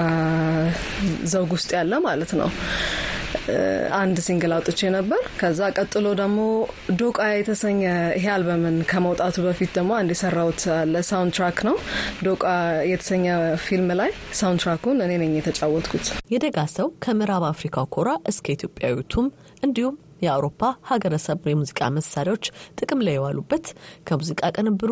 ዘውግ 1.31 1.51
ውስጥ 1.57 1.69
ያለ 1.77 1.93
ማለት 2.05 2.31
ነው። 2.41 2.49
አንድ 3.97 4.17
single 4.25 4.51
አውጥቼ 4.55 4.89
ነበር። 4.95 5.21
ከዛ 5.39 5.69
ቀጥሎ 5.75 6.07
ደግሞ 6.19 6.39
ዶቃ 6.99 7.19
የተሰኘ 7.31 7.79
ይሄ 8.17 8.25
አልበምን 8.33 8.77
ከመውጣቱ 8.91 9.37
በፊት 9.45 9.71
ደግሞ 9.77 9.91
አንድ 9.99 10.11
የሰራሁት 10.15 10.61
ለ 10.91 11.33
soundtrack 11.37 11.59
ነው። 11.69 11.75
ዶቃ 12.27 12.45
የተሰኘ 12.91 13.25
ፊልም 13.65 13.89
ላይ 14.01 14.11
soundtrack 14.39 14.61
ኡን 14.65 14.99
እኔ 15.05 15.13
ነኝ 15.23 15.33
የተጫወትኩት። 15.39 16.07
የደጋ 16.33 16.67
ሰው 16.75 16.89
ከምዕራብ 17.05 17.45
አፍሪካው 17.51 17.87
ኮራ 17.95 18.11
እስከ 18.31 18.47
ኢትዮጵያዊቱም 18.57 19.27
እንዲሁም 19.63 19.97
የአውሮፓ 20.21 20.61
ሀገረሰብ 20.89 21.47
የሙዚቃ 21.49 21.89
መሳሪያዎች 21.95 22.45
ጥቅም 22.79 22.99
ላይ 23.05 23.15
የዋሉበት 23.17 23.67
ከሙዚቃ 24.07 24.51
ቅንብሩ 24.57 24.91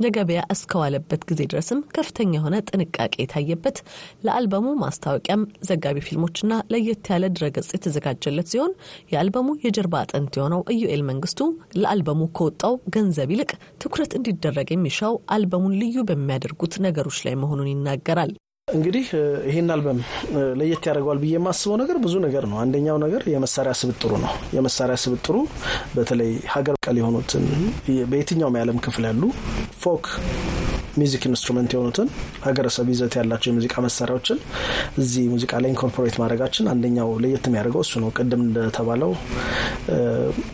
ለገበያ 0.00 0.40
እስከዋለበት 0.54 1.22
ጊዜ 1.30 1.40
ድረስም 1.50 1.80
ከፍተኛ 1.96 2.32
የሆነ 2.36 2.56
ጥንቃቄ 2.68 3.14
የታየበት 3.20 3.78
ለአልበሙ 4.24 4.66
ማስታወቂያም 4.82 5.42
ዘጋቢ 5.68 5.96
ፊልሞችና 6.06 6.52
ለየት 6.72 7.10
ያለ 7.12 7.32
ድረገጽ 7.36 7.70
የተዘጋጀለት 7.74 8.50
ሲሆን 8.52 8.72
የአልበሙ 9.12 9.48
የጀርባ 9.64 9.96
አጥንት 10.02 10.36
የሆነው 10.38 10.62
ኢዩኤል 10.74 11.02
መንግስቱ 11.10 11.40
ለአልበሙ 11.80 12.28
ከወጣው 12.36 12.76
ገንዘብ 12.96 13.32
ይልቅ 13.34 13.50
ትኩረት 13.82 14.14
እንዲደረግ 14.18 14.70
የሚሻው 14.72 15.16
አልበሙን 15.34 15.78
ልዩ 15.80 15.98
በሚያደርጉት 16.10 16.76
ነገሮች 16.86 17.20
ላይ 17.26 17.36
መሆኑን 17.42 17.72
ይናገራል። 17.72 18.32
እንግዲህ 18.70 19.06
ይህን 19.48 19.68
አልበም 19.74 19.98
ለየት 20.58 20.84
ያደርገዋል 20.88 21.18
ብዬ 21.22 21.32
የማስበው 21.36 21.76
ነገር 21.80 21.96
ብዙ 22.04 22.14
ነገር 22.26 22.44
ነው። 22.50 22.58
አንደኛው 22.62 22.96
ነገር 23.04 23.22
የመሳሪያ 23.32 23.72
ስብጥሩ 23.80 24.12
ነው። 24.24 24.32
የመሳሪያ 24.56 24.96
ስብጥሩ 25.04 25.36
በተለይ 25.94 26.32
ሀገር 26.54 26.74
በቀል 26.78 26.98
የሆኑትን 27.00 27.44
በየትኛውም 28.10 28.56
የዓለም 28.58 28.78
ክፍል 28.86 29.06
ያሉ 29.08 29.22
folk 29.82 30.06
music 31.00 31.22
instrument 31.28 31.70
የሆኑትን 31.74 32.08
ሀገረሰብ 32.46 32.86
ይዘት 32.92 33.14
ያላቸው 33.18 33.48
የሙዚቃ 33.50 33.74
መሳሪያዎችን 33.84 34.38
እዚህ 34.98 35.24
ሙዚቃ 35.34 35.60
ላይ 35.62 35.70
incorporate 35.72 36.16
ማድረጋችን 36.22 36.70
አንደኛው 36.72 37.10
ለየት 37.24 37.44
የሚያደርገው 37.48 37.82
እሱ 37.86 37.94
ነው። 38.02 38.10
ቅድም 38.18 38.42
እንደተባለው 38.46 39.12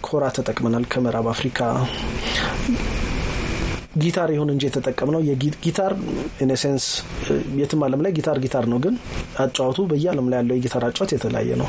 ኮራ 0.09 0.25
ተጠቅመናል 0.39 0.87
ከምዕራብ 0.93 1.29
አፍሪካ 1.35 1.61
ጊታር 3.97 4.31
ይሁን 4.35 4.51
እንጂ 4.53 4.63
የተጠቀምነው 4.67 5.21
ጊታር 5.65 5.93
in 6.45 6.55
a 6.55 6.60
sense 6.60 6.85
የትም 7.61 7.81
ዓለም 7.87 8.01
ላይ 8.05 8.13
ጊታር 8.17 8.39
ጊታር 8.45 8.65
ነው፣ 8.73 8.79
ግን 8.85 8.95
አጫዋቱ 9.45 9.79
በየዓለም 9.91 10.27
ላይ 10.31 10.39
ያለው 10.41 10.57
የጊታር 10.59 10.85
አጫዋት 10.89 11.11
የተለያየ 11.15 11.51
ነው። 11.63 11.69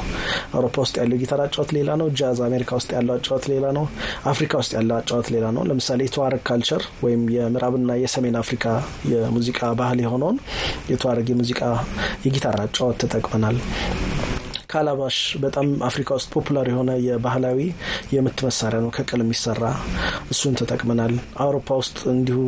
አውሮፓ 0.54 0.76
ውስጥ 0.84 0.96
ያለው 1.02 1.16
የጊታር 1.18 1.42
አጫዋት 1.46 1.72
ሌላ 1.78 1.90
ነው። 2.02 2.10
ጃዝ 2.20 2.40
አሜሪካ 2.48 2.72
ውስጥ 2.80 2.90
ያለው 2.98 3.14
አጫዋት 3.18 3.46
ሌላ 3.52 3.66
ነው። 3.78 3.86
አፍሪካ 4.32 4.54
ውስጥ 4.62 4.74
ያለው 4.78 4.96
አጫዋት 5.00 5.30
ሌላ 5.36 5.46
ነው። 5.58 5.64
ለምሳሌ 5.70 6.02
የተዋረግ 6.08 6.44
culture 6.50 6.84
ወይም 7.04 7.24
የምዕራብና 7.36 7.92
የሰሜን 8.04 8.38
አፍሪካ 8.42 8.66
የሙዚቃ 9.14 9.62
ባህል 9.80 10.02
የሆነውን 10.06 10.40
የተዋረግ 10.92 11.30
የሙዚቃ 11.34 11.62
የጊታር 12.26 12.58
አጫዋት 12.64 12.98
ተጠቅመናል። 13.04 13.60
calabash 14.70 15.18
በጣም 15.44 15.68
አፍሪካ 15.88 16.10
ውስጥ 16.18 16.28
popular 16.34 16.66
የሆነ 16.70 16.92
የባህላዊ 17.04 17.60
የምት 18.14 18.40
መሳሪያ 18.48 18.80
ነው፣ 18.84 18.90
ከቅል 18.96 19.22
የሚሰራ 19.24 19.64
እሱን 20.34 20.58
ተጠቅመናል። 20.60 21.14
አውሮፓ 21.44 21.78
ውስጥ 21.82 21.98
እንዲሁ 22.14 22.40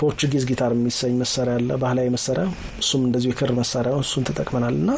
Portuguese 0.00 0.44
guitar 0.50 0.72
የሚሰኝ 0.76 1.14
መሳሪያ 1.22 1.54
አለ፣ 1.58 1.70
ባህላዊ 1.82 2.08
መሳሪያ፣ 2.16 2.44
እሱም 2.82 3.04
እንደዚሁ 3.08 3.30
የክር 3.32 3.52
መሳሪያ 3.60 3.92
ነው፣ 3.94 4.02
እሱን 4.06 4.26
ተጠቅመናል። 4.30 4.76
እና 4.80 4.90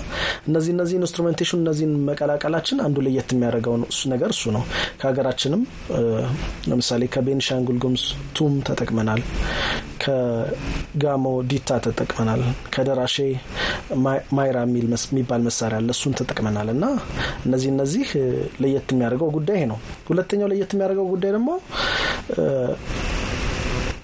እነዚህ 0.48 0.72
እነዚህ 0.76 0.98
instrumentation 1.00 1.62
እነዚህን 1.62 1.94
መቀላቀላችን 2.08 2.82
አንዱ 2.86 3.04
ለየት 3.06 3.30
የሚያደርገው 3.34 3.76
ነገር 4.12 4.30
እሱ 4.36 4.44
ነው። 4.56 4.64
ከሀገራችንም 5.00 5.62
ለምሳሌ 6.70 7.02
ከቤንሻንጉል 7.14 7.78
ጉሙዝ 7.84 8.06
ቱም 8.36 8.54
ተጠቅመናል፣ 8.68 9.22
ከጋሞ 10.06 11.24
ዲታ 11.50 11.78
ተጠቅመናል፣ 11.84 12.42
ከደራሼ 12.74 13.16
ማይራ 14.36 14.56
የሚባል 14.64 15.40
መሳሪያ 15.46 15.78
አለ፣ 15.80 15.88
እሱን 15.96 16.16
ተጠቅመናል 16.20 16.70
እና 16.74 16.84
እነዚህ 17.46 17.70
እነዚህ 17.74 18.06
ለየት 18.62 18.90
የሚያደርገው 18.94 19.30
ጉዳይ 19.36 19.62
ነው። 19.72 19.78
ሁለተኛው 20.08 20.50
ለየት 20.52 20.72
የሚያደርገው 20.74 21.08
ጉዳይ 21.14 21.32
ደግሞ 21.36 21.50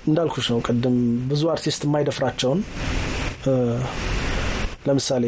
እንዳልኩሽ 0.08 0.46
ነው። 0.52 0.60
ቅድም 0.68 0.96
ብዙ 1.30 1.42
አርቲስት 1.52 1.82
የማይደፍራቸውን 1.86 2.60
ለምሳሌ 4.86 5.24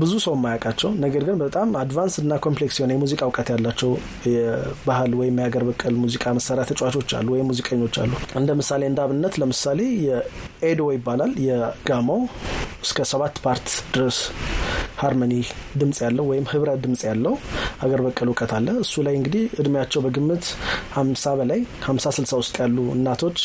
ብዙ 0.00 0.12
ሰው 0.24 0.32
የማያውቃቸው 0.36 0.90
ነገር 1.02 1.22
ግን 1.26 1.36
በጣም 1.42 1.68
advance 1.80 2.14
እና 2.22 2.32
complex 2.44 2.76
የሆነ 2.78 2.92
የሙዚቃ 2.94 3.20
እውቀት 3.26 3.48
ያላቸው 3.52 3.90
የባህል 4.30 5.12
ወይም 5.20 5.38
የሀገር 5.40 5.64
በቀል 5.68 5.94
ሙዚቃ 6.02 6.32
መሳሪያ 6.38 6.64
ተጫዋቾች 6.70 7.12
አሉ 7.18 7.28
ወይም 7.34 7.48
ሙዚቀኞች 7.50 7.96
አሉ። 8.02 8.12
እንደ 8.40 8.50
ምሳሌ 8.60 8.82
እንደ 8.90 9.00
አብነት 9.04 9.36
ለምሳሌ 9.42 9.80
የኤዶ 10.06 10.90
ይባላል 10.96 11.32
የጋማው 11.46 12.22
እስከ 12.84 13.06
ሰባት 13.12 13.36
part 13.44 13.66
ድረስ 13.94 14.18
harmony 14.98 15.32
ድምጽ 15.80 15.98
ያለው 16.04 16.24
ወይም 16.30 16.46
ህብረት 16.52 16.80
ድምጽ 16.84 17.02
ያለው 17.08 17.34
አገር 17.84 18.00
በቀል 18.06 18.28
እውቀት 18.30 18.52
አለ። 18.56 18.68
እሱ 18.84 19.02
ላይ 19.06 19.14
እንግዲህ 19.18 19.44
እድሜያቸው 19.60 20.02
በግምት 20.06 20.46
ሀምሳ 20.96 21.34
በላይ 21.40 21.60
ሀምሳ 21.84 22.12
ስልሳ 22.16 22.32
ውስጥ 22.42 22.56
ያሉ 22.62 22.78
እናቶች 22.94 23.38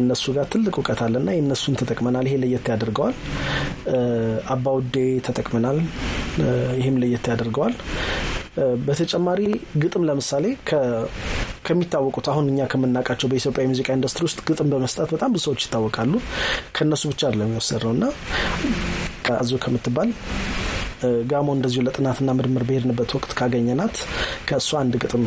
እነሱ 0.00 0.24
ጋር 0.36 0.46
ትልቅ 0.52 0.74
እውቀት 0.78 1.00
አለና 1.06 1.28
የእነሱን 1.36 1.78
ተጠቅመናል። 1.80 2.26
ይሄ 2.28 2.36
ለየት 2.42 2.66
ያደርገዋል። 2.72 3.16
አባውዴ 4.54 4.96
ተጠቅመናል። 5.26 5.78
ይህም 6.80 6.98
ለየት 7.02 7.26
ያደርገዋል። 7.32 7.74
በተጨማሪ 8.86 9.40
ግጥም 9.82 10.06
ለምሳሌ 10.08 10.46
ከሚታወቁት 11.66 12.26
አሁን 12.32 12.46
እኛ 12.50 12.66
ከምናውቃቸው 12.72 13.28
በኢትዮጵያ 13.30 13.64
የሙዚቃ 13.64 13.88
ኢንዱስትሪ 13.96 14.24
ውስጥ 14.28 14.40
ግጥም 14.48 14.70
በመስጠት 14.72 15.08
በጣም 15.14 15.32
ብዙ 15.34 15.42
ሰዎች 15.46 15.64
ይታወቃሉ። 15.66 16.12
ከእነሱ 16.76 17.02
ብቻ 17.12 17.22
አይደለም 17.28 17.52
የወሰድነው 17.52 17.92
እና 17.96 18.04
አዞ 19.36 19.52
ከምትባል 19.64 20.10
ጋሞ 21.30 21.48
እንደዚሁ 21.56 21.80
ለጥናትና 21.84 22.30
ምርምር 22.38 22.62
በሄድንበት 22.68 23.10
ወቅት 23.16 23.30
ካገኘናት 23.38 23.94
ከእሷ 24.48 24.70
አንድ 24.80 24.94
ግጥም 25.02 25.22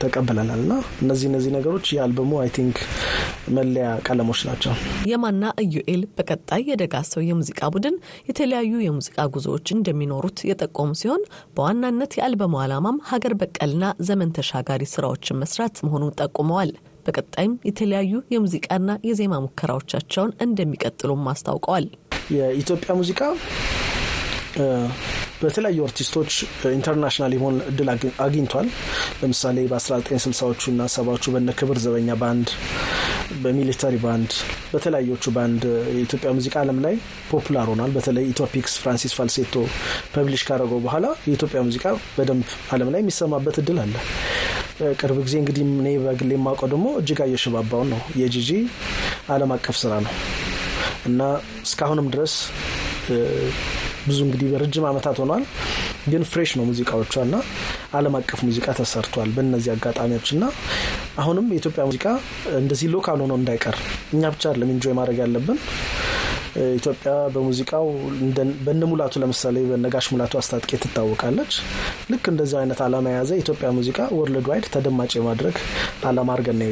ተቀብለናል 0.00 0.60
እና 0.64 0.72
እነዚህ 1.02 1.26
እነዚህ 1.30 1.50
ነገሮች 1.56 1.86
የአልበሙ 1.94 2.32
I 2.42 2.50
think 2.56 2.78
መለያ 3.56 3.86
ቀለሞች 4.06 4.40
ናቸው። 4.48 4.72
የማና 5.10 5.44
ኢዩኤል 5.64 6.02
በቀጣይ 6.16 6.64
የደጋ 6.70 6.96
ሰው 7.10 7.22
የሙዚቃ 7.28 7.70
ቡድን 7.74 7.96
የተለያዩ 8.28 8.72
የሙዚቃ 8.84 9.28
ጉዞዎች 9.36 9.66
እንደሚኖሩት 9.76 10.40
የጠቆሙ 10.50 10.90
ሲሆን 11.00 11.22
በዋናነት 11.56 12.14
የአልበሙ 12.18 12.54
ዓላማም 12.64 13.02
ሀገር 13.12 13.34
በቀልና 13.42 13.94
ዘመን 14.08 14.34
ተሻጋሪ 14.38 14.84
ስራዎችን 14.94 15.40
መስራት 15.44 15.78
መሆኑን 15.86 16.16
ጠቁመዋል። 16.20 16.72
በቀጣይም 17.06 17.52
የተለያዩ 17.66 18.14
የሙዚቃና 18.32 18.90
የዜማ 19.06 19.34
ሙከራዎቻቸውን 19.44 20.36
እንደሚቀጥሉም 20.44 21.28
አስታውቀዋል። 21.32 21.86
የኢትዮጵያ 22.36 22.94
ሙዚቃ 22.98 23.20
በተለያዩ 25.42 25.78
አርቲስቶች 25.86 26.32
international 26.70 27.32
የሆን 27.36 27.56
እድል 27.70 27.88
አግኝቷል። 28.24 28.66
ለምሳሌ 29.20 29.58
በ1960ዎቹ 29.70 30.62
እና 30.72 30.88
ሰባዎቹ 30.94 31.24
በነ 31.34 31.50
ክብር 31.60 31.78
ዘበኛ 31.84 32.16
ባንድ፣ 32.22 32.48
በ 33.42 33.52
military 33.52 33.94
band፣ 34.04 34.30
በተለያዮቹ 34.72 35.24
ባንድ 35.36 35.62
የኢትዮጵያ 35.92 36.30
ሙዚቃ 36.38 36.54
ዓለም 36.62 36.78
ላይ 36.86 36.94
popular 37.30 37.66
ሆኗል። 37.72 37.92
በተለይ 37.96 38.26
ኢትዮፒክስ 38.32 38.74
ፍራንሲስ 38.82 39.14
ፋልሴቶ 39.18 39.54
publish 40.14 40.44
ካደረገው 40.48 40.80
በኋላ 40.86 41.06
የኢትዮጵያ 41.26 41.62
ሙዚቃ 41.68 41.86
በደንብ 42.16 42.44
ዓለም 42.74 42.90
ላይ 42.94 43.02
የሚሰማበት 43.04 43.58
እድል 43.62 43.80
አለ። 43.84 43.94
ቅርብ 45.00 45.18
ጊዜ 45.24 45.34
እንግዲህ 45.40 45.64
እኔ 45.76 45.88
በግሌ 46.04 46.32
የማውቀው 46.36 46.70
ደግሞ 46.74 46.86
እጅጋየሁ 47.00 47.40
ሽባባውን 47.44 47.90
ነው። 47.94 48.02
የጂጂ 48.20 48.50
ዓለም 49.30 49.52
አቀፍ 49.56 49.78
ስራ 49.82 49.94
ነው 50.04 50.14
እና 51.06 51.20
እስካሁንም 51.64 52.08
ድረስ 52.14 52.34
ብዙ 54.06 54.18
እንግዲህ 54.26 54.48
በረጅም 54.52 54.84
ዓመታት 54.90 55.16
ሆኗል፣ 55.22 55.42
ግን 56.10 56.22
fresh 56.30 56.50
ነው 56.58 56.64
ሙዚቃዎቿ 56.68 57.14
እና 57.24 57.36
ዓለም 57.94 58.14
አቀፍ 58.18 58.40
ሙዚቃ 58.46 58.66
ተሰርቷል 58.78 59.30
በእነዚህ 59.36 59.70
አጋጣሚዎች 59.74 60.28
እና 60.36 60.44
አሁንም 61.20 61.46
የኢትዮጵያ 61.52 61.84
ሙዚቃ 61.88 62.06
እንደዚህ 62.60 62.88
local 62.94 63.18
ሆኖ 63.24 63.34
እንዳይቀር 63.40 63.76
እኛ 64.14 64.22
ብቻ 64.34 64.44
አይደለም 64.50 64.72
enjoy 64.74 64.94
ማድረግ 64.98 65.18
ያለብን። 65.24 65.58
ኢትዮጵያ 66.76 67.10
በሙዚቃው 67.34 67.84
በነ 68.64 68.82
ሙላቱ 68.90 69.20
ለምሳሌ 69.22 69.56
በነ 69.68 69.83
ጋሽ 69.83 70.06
ሙላቱ 70.12 70.34
አስታጥቄ 70.40 70.80
ትታወቃለች። 70.84 71.52
ልክ 72.10 72.24
እንደዚህ 72.32 72.56
አይነት 72.62 72.80
ዓላማ 72.86 73.12
የያዘ 73.12 73.30
የኢትዮጵያ 73.36 73.68
ሙዚቃ 73.76 74.08
worldwide 74.16 74.66
ተደማጭ 74.74 75.12
የማድረግ 75.18 75.56
ዓላማ 76.10 76.30
አድርገን 76.34 76.62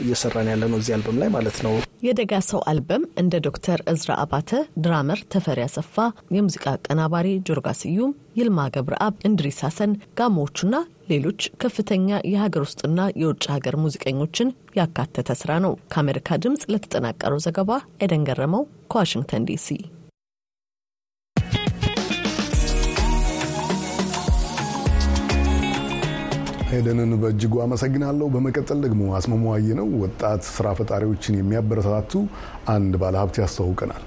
እየሰራን 0.00 0.50
ያለ 0.52 0.64
ነው 0.72 0.80
እዚህ 0.82 0.94
አልበም 0.96 1.18
ላይ 1.22 1.30
ማለት 1.36 1.58
ነው። 1.66 1.74
የደጋ 2.02 2.32
ሰው 2.48 2.60
አልበም 2.70 3.04
እንደ 3.16 3.34
ዶክተር 3.46 3.80
እዝራ 3.92 4.12
አባተ፣ 4.22 4.50
drummer 4.82 5.20
ተፈሪ 5.34 5.60
አሰፋ፣ 5.64 5.94
የሙዚቃ 6.36 6.64
አቀናባሪ 6.72 7.28
ጆርጋ 7.48 7.68
ስዩም፣ 7.80 8.10
ይልማ 8.38 8.68
ገብረአብ፣ 8.74 9.14
እንድሪስ 9.28 9.58
ሀሰን፣ 9.66 9.92
ጋሞዎቹና 10.18 10.74
ሌሎች 11.10 11.42
ከፍተኛ 11.62 12.08
የሀገር 12.30 12.62
ውስጥና 12.66 13.00
የውጭ 13.20 13.44
ሀገር 13.54 13.76
ሙዚቀኞችን 13.82 14.48
ያካተተ 14.78 15.38
ስራ 15.42 15.52
ነው። 15.66 15.74
ከአሜሪካ 15.92 16.38
ድምፅ 16.44 16.64
ለተጠናቀረው 16.72 17.44
ዘገባ 17.46 17.70
ኤደን 18.00 18.26
ገረመው 18.30 18.64
ከዋሽንግተን 18.92 19.46
ዲሲ። 19.50 19.68
ሄደንን 26.76 27.12
በእጅጉ 27.22 27.54
አመሰግናለሁ። 27.64 28.26
በመቀጠል 28.34 28.80
ደግሞ 28.86 29.02
አስመሟየ 29.18 29.78
ነው 29.80 29.88
ወጣት 30.02 30.42
ስራ 30.50 30.74
ፈጣሪዎችን 30.78 31.38
የሚያበረታቱ 31.40 32.12
አንድ 32.68 32.94
ባለሀብት 33.02 33.38
ያስተዋውቀናል። 33.42 34.04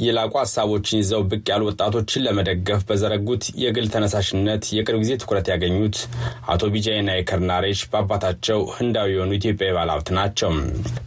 የላቁ 0.00 0.32
ሀሳቦችን 0.40 0.98
ይዘው 1.00 1.22
ብቅ 1.30 1.44
ያሉ 1.50 1.62
ወጣቶችን 1.68 2.24
ለመደገፍ 2.26 2.82
በዘረጉት 2.88 3.44
የግል 3.62 3.86
ተነሳሽነት 3.94 4.64
የቅርብ 4.76 5.00
ጊዜ 5.02 5.12
ትኩረት 5.22 5.48
ያገኙት 5.52 5.96
አቶ 6.52 6.70
ቢጃይና 6.74 7.10
የከርናሬሽ 7.16 7.80
በአባታቸው 7.90 8.60
ህንዳዊ 8.76 9.10
የሆኑ 9.14 9.32
ኢትዮጵያዊ 9.38 9.72
ባለሀብት 9.78 10.08
ናቸው። 10.18 10.50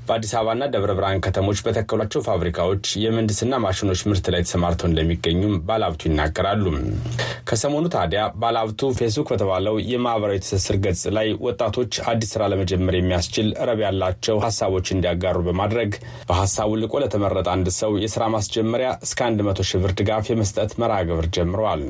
በአዲስ 0.08 0.34
አበባና 0.38 0.64
ደብረ 0.74 0.92
ብርሃን 0.98 1.22
ከተሞች 1.26 1.60
በተከሏቸው 1.66 2.24
ፋብሪካዎች 2.28 2.86
የምህንድስና 3.04 3.60
ማሽኖች 3.66 4.02
ምርት 4.10 4.26
ላይ 4.34 4.44
ተሰማርተው 4.46 4.90
እንደሚገኙም 4.90 5.56
ባለሀብቱ 5.68 6.02
ይናገራሉ። 6.10 6.66
ከሰሞኑ 7.50 7.86
ታዲያ 7.96 8.22
ባለሀብቱ 8.42 8.82
ፌስቡክ 9.00 9.30
በተባለው 9.34 9.76
የማህበራዊ 9.92 10.40
ትስስር 10.46 10.78
ገጽ 10.84 11.04
ላይ 11.18 11.28
ወጣቶች 11.48 11.94
አዲስ 12.12 12.32
ስራ 12.34 12.44
ለመጀመር 12.52 12.96
የሚያስችል 12.98 13.48
ረብ 13.70 13.82
ያላቸው 13.86 14.38
ሀሳቦች 14.46 14.88
እንዲያጋሩ 14.94 15.38
በማድረግ 15.48 15.92
በሀሳቡ 16.30 16.72
ልቆ 16.84 16.94
ለተመረጠ 17.04 17.48
አንድ 17.56 17.70
ሰው 17.80 17.92
የስራ 18.04 18.24
ማስጀመሪያ 18.36 18.83
እስከ 19.04 19.20
አንድ 19.26 19.40
መቶ 19.48 19.60
ሺህ 19.68 19.80
ብር 19.82 19.92
ድጋፍ 19.98 20.26
የመስጠት 20.30 20.72
መርሃ 20.82 20.98
ግብር 21.08 21.26
ጀምረዋል። 21.36 21.84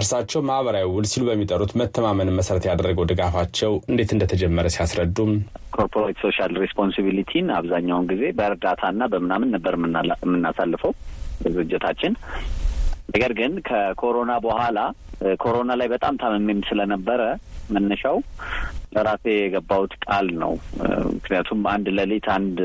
እርሳቸው 0.00 0.40
ማህበራዊ 0.48 0.86
ውል 0.92 1.06
ሲሉ 1.10 1.22
በሚጠሩት 1.28 1.72
መተማመንን 1.80 2.38
መሰረት 2.38 2.64
ያደረገው 2.70 3.08
ድጋፋቸው 3.10 3.72
እንዴት 3.90 4.12
እንደተጀመረ 4.16 4.68
ሲያስረዱም 4.74 5.32
corporate 5.76 6.18
social 6.24 6.54
responsibility 6.62 7.37
ን 7.37 7.48
አብዛኛውን 7.58 8.08
ጊዜ 8.12 8.24
በእርዳታና 8.38 9.08
በምናምን 9.12 9.52
ነበር 9.56 9.74
የምናሳልፈው 9.78 10.94
ድርጅታችን። 11.46 12.14
ነገር 13.14 13.32
ግን 13.38 13.52
ከኮሮና 13.68 14.32
በኋላ 14.44 14.78
ኮሮና 15.40 15.72
ላይ 15.78 15.88
በጣም 15.92 16.18
ታምሜም 16.20 16.60
ስለነበረ 16.68 17.22
መነሻው 17.74 18.16
ለራሴ 18.92 19.24
የገባሁት 19.36 19.92
ቃል 20.04 20.28
ነው። 20.40 20.52
ምክንያቱም 21.14 21.60
አንድ 21.72 21.88
ሌሊት 21.98 22.26
አንድ 22.36 22.58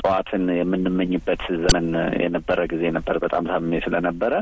ጠዋትን 0.00 0.44
የምንመኝበት 0.58 1.44
ዘመን 1.62 1.86
የነበረ 2.24 2.58
ጊዜ 2.72 2.84
ነበር። 2.96 3.16
በጣም 3.24 3.48
ታምሜ 3.50 3.80
ስለነበረ 3.86 4.34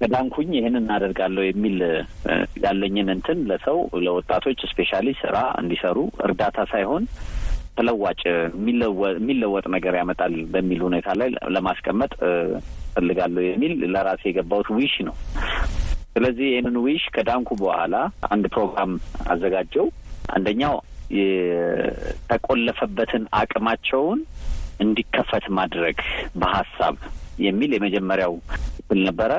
ከዳንኩኝ 0.00 0.50
ይህንን 0.56 0.82
እናደርጋለሁ 0.82 1.42
የሚል 1.46 1.78
ያለኝን 2.64 3.08
እንትን 3.14 3.38
ለሰው 3.48 3.78
ለወጣቶች 4.04 4.60
specially 4.70 5.08
ስራ 5.22 5.36
እንዲሰሩ 5.62 5.96
እርዳታ 6.26 6.66
ሳይሆን 6.72 7.04
ተለዋጭ 7.76 8.20
የሚለወጥ 9.16 9.66
ነገር 9.74 9.94
ያመጣል 9.98 10.34
በሚል 10.54 10.80
ሁኔታ 10.86 11.08
ላይ 11.20 11.28
ለማስቀመጥ 11.56 12.12
ፈልጋለሁ 12.94 13.42
የሚል 13.46 13.74
ለራሴ 13.94 14.22
የገባሁት 14.28 14.68
wish 14.76 14.94
ነው። 15.08 15.16
ስለዚህ 16.18 16.46
ይህንን 16.48 16.76
wish 16.84 17.02
ከዳንኩ 17.14 17.48
በኋላ 17.60 17.96
አንድ 18.28 18.44
ፕሮግራም 18.54 18.92
አዘጋጀው። 19.26 19.86
አንደኛው 20.34 20.74
የተቆለፈበትን 21.18 22.42
አቅማቸውን 23.40 24.20
እንዲከፈት 24.80 25.44
ማድረግ 25.58 25.98
በሀሳብ 26.40 26.96
የሚል 27.46 27.70
የመጀመሪያው 27.74 28.34
ክፍል 28.74 29.00
ነበረ። 29.08 29.32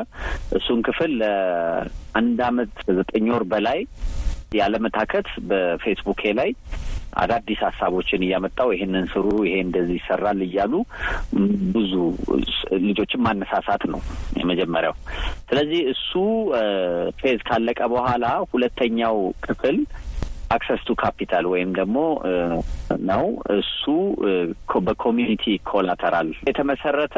እሱን 0.57 0.79
ክፍል 0.87 1.11
ለአንድ 1.21 2.39
አመት 2.47 2.73
ዘጠኝ 2.97 3.27
ወር 3.33 3.45
በላይ 3.53 3.79
ያለመታከት 4.51 5.27
በፌስቡኬ 5.49 6.31
ላይ 6.37 6.49
አዳዲስ 7.21 7.59
ሀሳቦችን 7.67 8.23
እያመጣው 8.25 8.69
ይሄንን 8.73 9.05
ስሩ፣ 9.11 9.27
ይሄ 9.47 9.55
እንደዚህ 9.65 9.97
ይሰራል 9.99 10.39
እያሉ 10.45 10.73
ብዙ 11.75 11.93
ልጆችን 12.85 13.23
ማነሳሳት 13.25 13.83
ነው 13.93 14.01
የመጀመሪያው። 14.39 14.95
ስለዚህ 15.49 15.81
እሱ 15.93 16.11
phase 17.21 17.39
ካለቀ 17.49 17.79
በኋላ 17.93 18.25
ሁለተኛው 18.53 19.17
ክፍል 19.45 19.77
access 20.49 20.81
to 20.87 20.95
capital 21.01 21.45
ወይም 21.51 21.71
ደግሞ 21.77 21.97
ነው 23.09 23.25
እሱ 23.57 23.83
በ 24.87 24.97
community 24.97 25.43
collateral 25.69 26.29
የተመሰረተ 26.47 27.15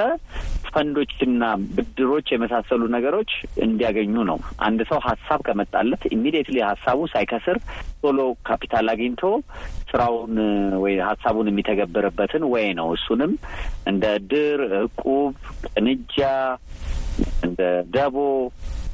ፈንዶችና 0.68 1.44
ብድሮች 1.72 2.28
የመሳሰሉ 2.32 2.82
ነገሮች 2.96 3.32
እንዲያገኙ 3.66 4.16
ነው። 4.30 4.38
አንድ 4.68 4.82
ሰው 4.90 5.00
ሀሳብ 5.08 5.40
ከመጣለት 5.48 6.04
immediately 6.16 6.58
ሀሳቡ 6.68 7.00
ሳይከስር 7.14 7.58
ቶሎ 8.04 8.20
ካፒታል 8.48 8.88
አግኝቶ 8.94 9.24
ስራውን 9.92 10.36
ወይ 10.84 10.96
ሀሳቡን 11.10 11.50
የሚተገብርበትን 11.52 12.46
way 12.54 12.68
ነው። 12.80 12.90
እሱንም 12.98 13.34
እንደ 13.92 14.04
ድር፣ 14.32 14.62
እቁብ፣ 14.82 15.34
ቅንጃ፣ 15.70 16.20
እንደ 17.46 17.62
ደቦ፣ 17.96 18.18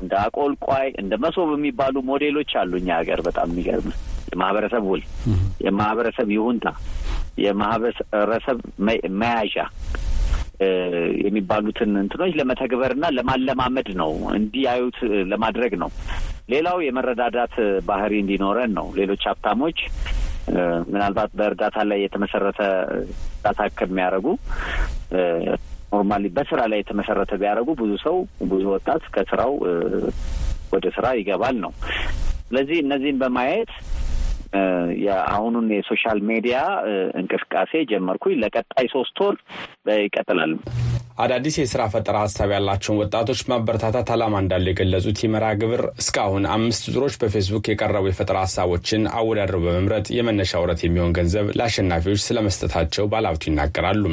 እንደ 0.01 0.13
አቆልቋይ፣ 0.23 0.87
እንደ 1.01 1.13
መሶብ 1.23 1.49
የሚባሉ 1.55 1.95
ሞዴሎች 2.09 2.51
አሉ 2.61 2.73
እኛ 2.81 2.89
ሀገር 2.99 3.21
በጣም 3.27 3.49
የሚገርም 3.51 3.89
የማህበረሰብ 4.27 4.83
ውል፣ 4.91 5.03
የማህበረሰብ 5.65 6.27
ይሁንታ፣ 6.35 6.67
የማህበረሰብ 7.43 8.57
መያዣ 9.21 9.55
የሚባሉትን 11.25 11.91
እንትኖች 12.01 12.31
ለመተግበርና 12.39 13.05
ለማለማመድ 13.17 13.89
ነው፣ 13.99 14.11
እንዲያዩት 14.37 14.97
ለማድረግ 15.31 15.73
ነው። 15.83 15.89
ሌላው 16.49 16.77
የመረዳዳት 16.85 17.55
ባህሪ 17.87 18.13
እንዲኖረን 18.21 18.71
ነው። 18.77 18.87
ሌሎች 18.99 19.23
ሀብታሞች 19.29 19.79
ምናልባት 20.91 21.31
በእርዳታ 21.37 21.77
ላይ 21.89 21.99
የተመሰረተ 22.03 22.59
እርዳታ 23.33 23.61
ከሚያደርጉ 23.79 24.27
normally 25.91 26.25
በስራ 26.37 26.61
ላይ 26.71 26.79
የተመሰረተ 26.81 27.31
ቢያደርጉ 27.41 27.69
ብዙ 27.81 27.91
ሰው 28.05 28.15
ብዙ 28.51 28.63
ወጣት 28.73 29.03
ከስራው 29.13 29.53
ወደ 30.73 30.85
ስራ 30.95 31.07
ይገባል 31.19 31.55
ነው። 31.65 31.71
ስለዚህ 32.47 32.77
እነዚህን 32.83 33.19
በማየት 33.21 33.71
የአሁኑን 35.03 35.67
የሶሻል 35.75 36.19
ሚዲያ 36.29 36.57
እንቅስቃሴ 37.21 37.71
ጀመርኩኝ። 37.91 38.37
ለቀጣይ 38.43 38.87
ሶስት 38.95 39.17
ወር 39.23 39.35
ይቀጥላል። 40.01 40.53
አዳዲስ 41.17 41.55
የስራ 41.59 41.83
ፈጠራ 41.91 42.17
ሀሳብ 42.23 42.49
ያላቸውን 42.53 42.99
ወጣቶች 43.01 43.39
ማበረታታት 43.51 44.09
ዓላማ 44.15 44.33
እንዳለው 44.43 44.69
የገለጹት 44.71 45.19
የመርሃ 45.23 45.49
ግብር 45.61 45.81
እስካሁን 46.01 46.43
አምስት 46.55 46.83
ዙሮች 46.93 47.15
በፌስቡክ 47.21 47.67
የቀረቡ 47.69 48.05
የፈጠራ 48.09 48.37
ሀሳቦችን 48.43 49.09
አወዳድረው 49.17 49.63
በመምረጥ 49.65 50.05
የመነሻ 50.17 50.61
ወረት 50.63 50.81
የሚሆን 50.85 51.15
ገንዘብ 51.17 51.47
ለአሸናፊዎች 51.59 52.21
ስለመስጠታቸው 52.27 53.09
ባለሀብቱ 53.13 53.43
ይናገራሉ። 53.49 54.03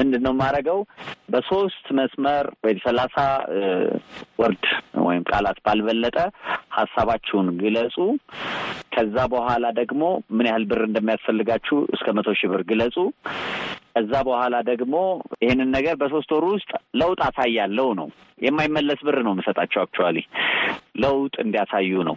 ምንድን 0.00 0.22
ነው 0.26 0.32
የማደርገው? 0.34 0.78
በሶስት 1.32 1.86
መስመር 1.98 2.46
ወይ 2.64 2.74
ሰላሳ 2.84 3.16
word 4.40 4.64
ወይም 5.04 5.22
ቃላት 5.30 5.58
ባልበለጠ 5.66 6.18
ሀሳባችሁን 6.76 7.48
ግለጹ። 7.60 7.96
ከዛ 8.92 9.16
በኋላ 9.32 9.66
ደግሞ 9.78 10.02
ምን 10.36 10.48
ያህል 10.48 10.64
ብር 10.70 10.80
እንደሚያስፈልጋችሁ 10.86 11.76
እስከ 11.94 12.14
መቶ 12.16 12.28
ሺህ 12.38 12.50
ብር 12.52 12.62
ግለጹ። 12.70 12.96
ከዛ 13.94 14.12
በኋላ 14.26 14.56
ደግሞ 14.68 14.96
ይህንን 15.42 15.70
ነገር 15.76 15.94
በሶስት 16.00 16.30
ወር 16.34 16.44
ውስጥ 16.50 16.70
ለውጥ 17.00 17.20
አሳያለው 17.26 17.88
ነው። 18.00 18.08
የማይመለስ 18.40 19.00
ብር 19.06 19.18
ነው 19.26 19.32
የምሰጣቸው። 19.34 19.80
actually 19.82 20.18
ለውጥ 21.02 21.34
እንዲያሳዩ 21.44 22.02
ነው። 22.08 22.16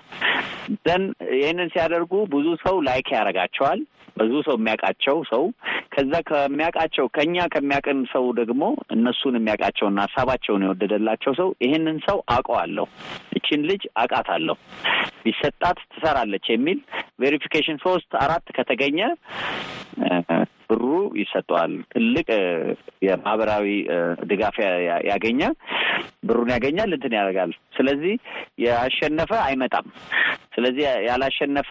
then 0.86 1.04
ይህንን 1.38 1.72
ሲያደርጉ 1.74 2.14
ብዙ 2.34 2.48
ሰው 2.64 2.76
like 2.88 3.10
ያደርጋቸዋል። 3.16 3.82
ብዙ 4.18 4.34
ሰው 4.48 4.56
የሚያውቃቸው 4.58 5.18
ሰው 5.30 5.44
ከዛ 5.94 6.14
ከሚያውቃቸው 6.28 7.06
ከኛ 7.16 7.46
ከሚያውቅን 7.54 8.00
ሰው 8.12 8.26
ደግሞ 8.40 8.64
እነሱን 8.96 9.38
የሚያውቃቸውና 9.38 10.00
ሀሳባቸውን 10.08 10.66
የወደደላቸው 10.66 11.34
ሰው 11.40 11.50
ይህንን 11.66 11.98
ሰው 12.08 12.20
አውቀዋለሁ፣ 12.36 12.86
እቺን 13.38 13.66
ልጅ 13.70 13.84
አውቃታለሁ፣ 14.02 14.58
ቢሰጣት 15.26 15.80
ትሰራለች 15.94 16.46
የሚል 16.52 16.80
verification 17.20 17.78
ሶስት 17.86 18.12
አራት 18.24 18.48
ከተገኘ 18.58 19.00
ብሩ 20.70 20.84
ይሰጠዋል። 21.20 21.74
ትልቅ 21.94 22.28
የማህበራዊ 23.08 23.66
ድጋፍ 24.30 24.56
ያገኘ 25.10 25.42
ብሩን 26.28 26.50
ያገኛል፣ 26.54 26.92
እንትን 26.98 27.16
ያደርጋል። 27.18 27.52
ስለዚህ 27.78 28.14
ያሸነፈ 28.66 29.32
አይመጣም። 29.48 29.88
ስለዚህ 30.56 30.86
ያላሸነፈ 31.08 31.70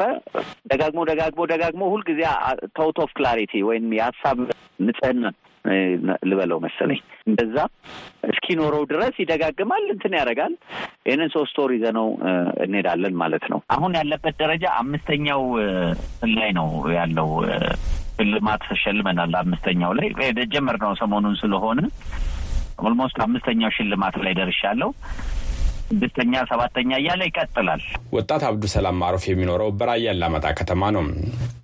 ደጋግሞ 0.73 1.01
ደጋግሞ 1.11 1.43
ደጋግሞ 1.53 1.83
ሁልጊዜ 1.95 2.21
thought 2.77 2.99
of 3.05 3.13
clarity 3.19 3.63
ወይም 3.69 3.87
የሀሳብ 3.99 4.39
ንጽህና 4.83 5.25
ልበለው 6.25 6.59
መሰለኝ 6.65 7.01
እንደዛ 7.27 7.57
እስኪኖረው 8.31 8.83
ድረስ 8.91 9.15
ይደጋግማል፣ 9.23 9.85
እንትን 9.95 10.17
ያደርጋል። 10.19 10.55
ይህንን 11.07 11.31
ሶስት 11.35 11.57
ወር 11.63 11.73
ይዘነው 11.77 12.09
እንሄዳለን 12.65 13.15
ማለት 13.23 13.45
ነው። 13.53 13.61
አሁን 13.77 13.93
ያለበት 13.99 14.37
ደረጃ 14.43 14.65
አምስተኛው 14.81 15.43
ላይ 16.37 16.51
ነው 16.53 16.69
ያለው። 16.97 17.31
ሽልማት 18.17 18.65
ሸልመናል። 18.81 19.33
አምስተኛው 19.39 19.93
ላይ 19.99 20.09
የጀመርነው 20.41 20.93
ሰሞኑን 21.01 21.37
ስለሆነ 21.41 21.81
almost 22.83 23.19
አምስተኛው 23.25 23.71
ሽልማት 23.77 24.17
ላይ 24.25 24.33
ደርሻለሁ። 24.39 24.91
ስድስተኛ፣ 25.93 26.35
ሰባተኛ 26.51 26.91
እያለ 27.01 27.23
ይቀጥላል። 27.29 27.83
ወጣት 28.15 28.43
አብዱ 28.49 28.65
ሰላም 28.75 28.97
ማሩፍ 29.03 29.25
የሚኖረው 29.29 29.71
በራያ 29.79 30.07
አላማጣ 30.13 30.47
ከተማ 30.59 30.91
ነው። 30.97 31.05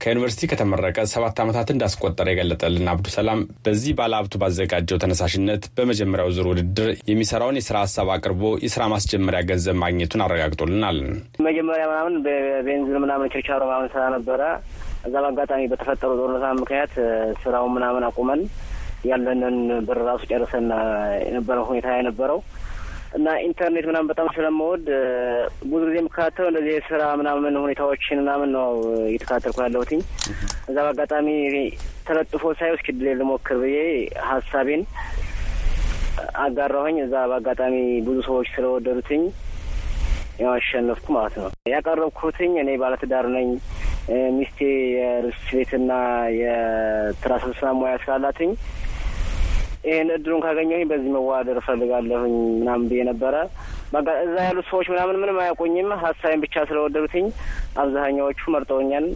ከዩኒቨርሲቲ 0.03 0.49
ከተመረቀ 0.51 0.99
ሰባት 1.13 1.39
ዓመታት 1.45 1.69
እንዳስቆጠረ 1.75 2.27
የገለጠልን 2.33 2.91
አብዱ 2.93 3.07
ሰላም 3.17 3.41
በዚህ 3.65 3.93
ባለሀብቱ 3.99 4.35
ባዘጋጀው 4.43 5.01
ተነሳሽነት 5.03 5.65
በመጀመሪያው 5.79 6.31
ዙር 6.37 6.49
ውድድር 6.53 6.91
የሚሰራውን 7.11 7.59
የስራ 7.61 7.79
ሀሳብ 7.85 8.11
አቅርቦ 8.17 8.43
የስራ 8.65 8.85
ማስጀመሪያ 8.95 9.41
ገንዘብ 9.51 9.79
ማግኘቱን 9.85 10.25
አረጋግጦልናል። 10.27 11.01
መጀመሪያ 11.49 11.85
ምናምን 11.93 12.17
በቤንዚን 12.27 13.03
ምናምን 13.05 13.33
ችርቻሮ 13.35 13.63
ምናምን 13.69 13.91
ስራ 13.95 14.05
ነበረ። 14.17 14.43
እዛ 15.07 15.15
በአጋጣሚ 15.25 15.61
በተፈጠሩ 15.73 16.11
ጦርነት 16.21 16.45
ምክንያት 16.63 16.95
ስራውን 17.43 17.75
ምናምን 17.77 18.07
አቁመን 18.09 18.41
ያለንን 19.09 19.57
ብር 19.89 19.99
ራሱ 20.07 20.23
ጨርሰን 20.31 20.67
የነበረው 21.27 21.65
ሁኔታ 21.69 21.89
የነበረው 21.99 22.39
እና 23.13 23.29
ኢንተርኔት 23.45 23.85
ምናምን 23.89 24.11
በጣም 24.11 24.27
ስለምወድ 24.35 24.85
ብዙ 25.65 25.81
ጊዜ 25.83 25.97
የምከታተለው 26.01 26.49
እንደዚህ 26.51 26.73
የስራ 26.75 27.03
ምናምን 27.21 27.57
ሁኔታዎችን 27.63 28.21
ምናምን 28.23 28.51
ነው 28.57 28.67
እየተከታተልኩ 29.07 29.59
ያለሁትኝ። 29.65 30.01
እዛ 30.69 30.77
በአጋጣሚ 30.87 31.29
ተለጥፎ 32.09 32.53
ሳይ 32.59 32.71
እስኪ 32.75 32.95
ድሌ 32.99 33.15
ልሞክር 33.21 33.59
ብዬ 33.63 33.79
ሀሳቤን 34.31 34.83
አጋራሁኝ። 36.45 36.97
እዛ 37.05 37.15
በአጋጣሚ 37.31 37.75
ብዙ 38.07 38.19
ሰዎች 38.29 38.49
ስለወደዱትኝ 38.55 39.23
ያው 40.41 40.53
አሸነፍኩ 40.57 41.07
ማለት 41.17 41.37
ነው። 41.41 41.49
ያቀረብኩትኝ 41.73 42.53
እኔ 42.63 42.71
ባለትዳር 42.83 43.27
ነኝ። 43.37 43.49
ሚስቴ 44.37 44.59
የርስ 44.95 45.41
ቤትና 45.51 45.91
የትራንስፖርት 46.39 47.75
ሙያ 47.79 47.95
ስላላትኝ 48.05 48.51
ይህን 49.85 50.09
እድሉን 50.15 50.41
ካገኘሁኝ 50.45 50.85
በዚህ 50.91 51.11
መዋደር 51.15 51.59
እፈልጋለሁኝ 51.61 52.33
ምናምን 52.59 52.87
ብዬ 52.91 53.03
ነበረ። 53.09 53.35
እዛ 54.23 54.37
ያሉት 54.47 54.67
ሰዎች 54.71 54.87
ምናምን 54.93 55.19
ምንም 55.21 55.39
አያውቁኝም። 55.43 55.91
ሀሳቤን 56.03 56.43
ብቻ 56.45 56.65
ስለወደዱትኝ 56.69 57.27
አብዛኛዎቹ 57.83 58.51
መርጠውኛል። 58.55 59.07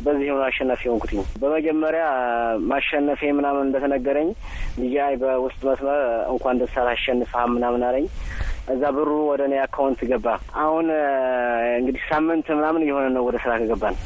በዚህ 0.00 0.28
ሆኖ 0.32 0.42
አሸናፊ 0.48 0.82
ሆንኩትኝ። 0.90 1.20
በመጀመሪያ 1.42 2.04
ማሸነፌ 2.70 3.30
ምናምን 3.38 3.64
እንደተነገረኝ 3.66 4.30
ዲጂአይ 4.78 5.14
በውስጥ 5.22 5.60
መስመር 5.68 6.00
እንኳን 6.32 6.60
ደስ 6.62 6.76
አለህ 6.80 6.94
አሸንፈሃል 6.96 7.50
ምናምን 7.56 7.84
አለኝ። 7.88 8.08
እዛ 8.68 8.84
ብሩ 8.96 9.10
ወደ 9.30 9.42
እኔ 9.48 9.56
አካውንት 9.64 10.00
ገባ። 10.10 10.28
አሁን 10.62 10.86
እንግዲህ 11.78 12.04
ሳምንት 12.10 12.46
ምናምን 12.58 12.84
እየሆነ 12.86 13.08
ነው 13.16 13.24
ወደ 13.28 13.36
ስራ 13.44 13.52
ከገባን። 13.62 13.96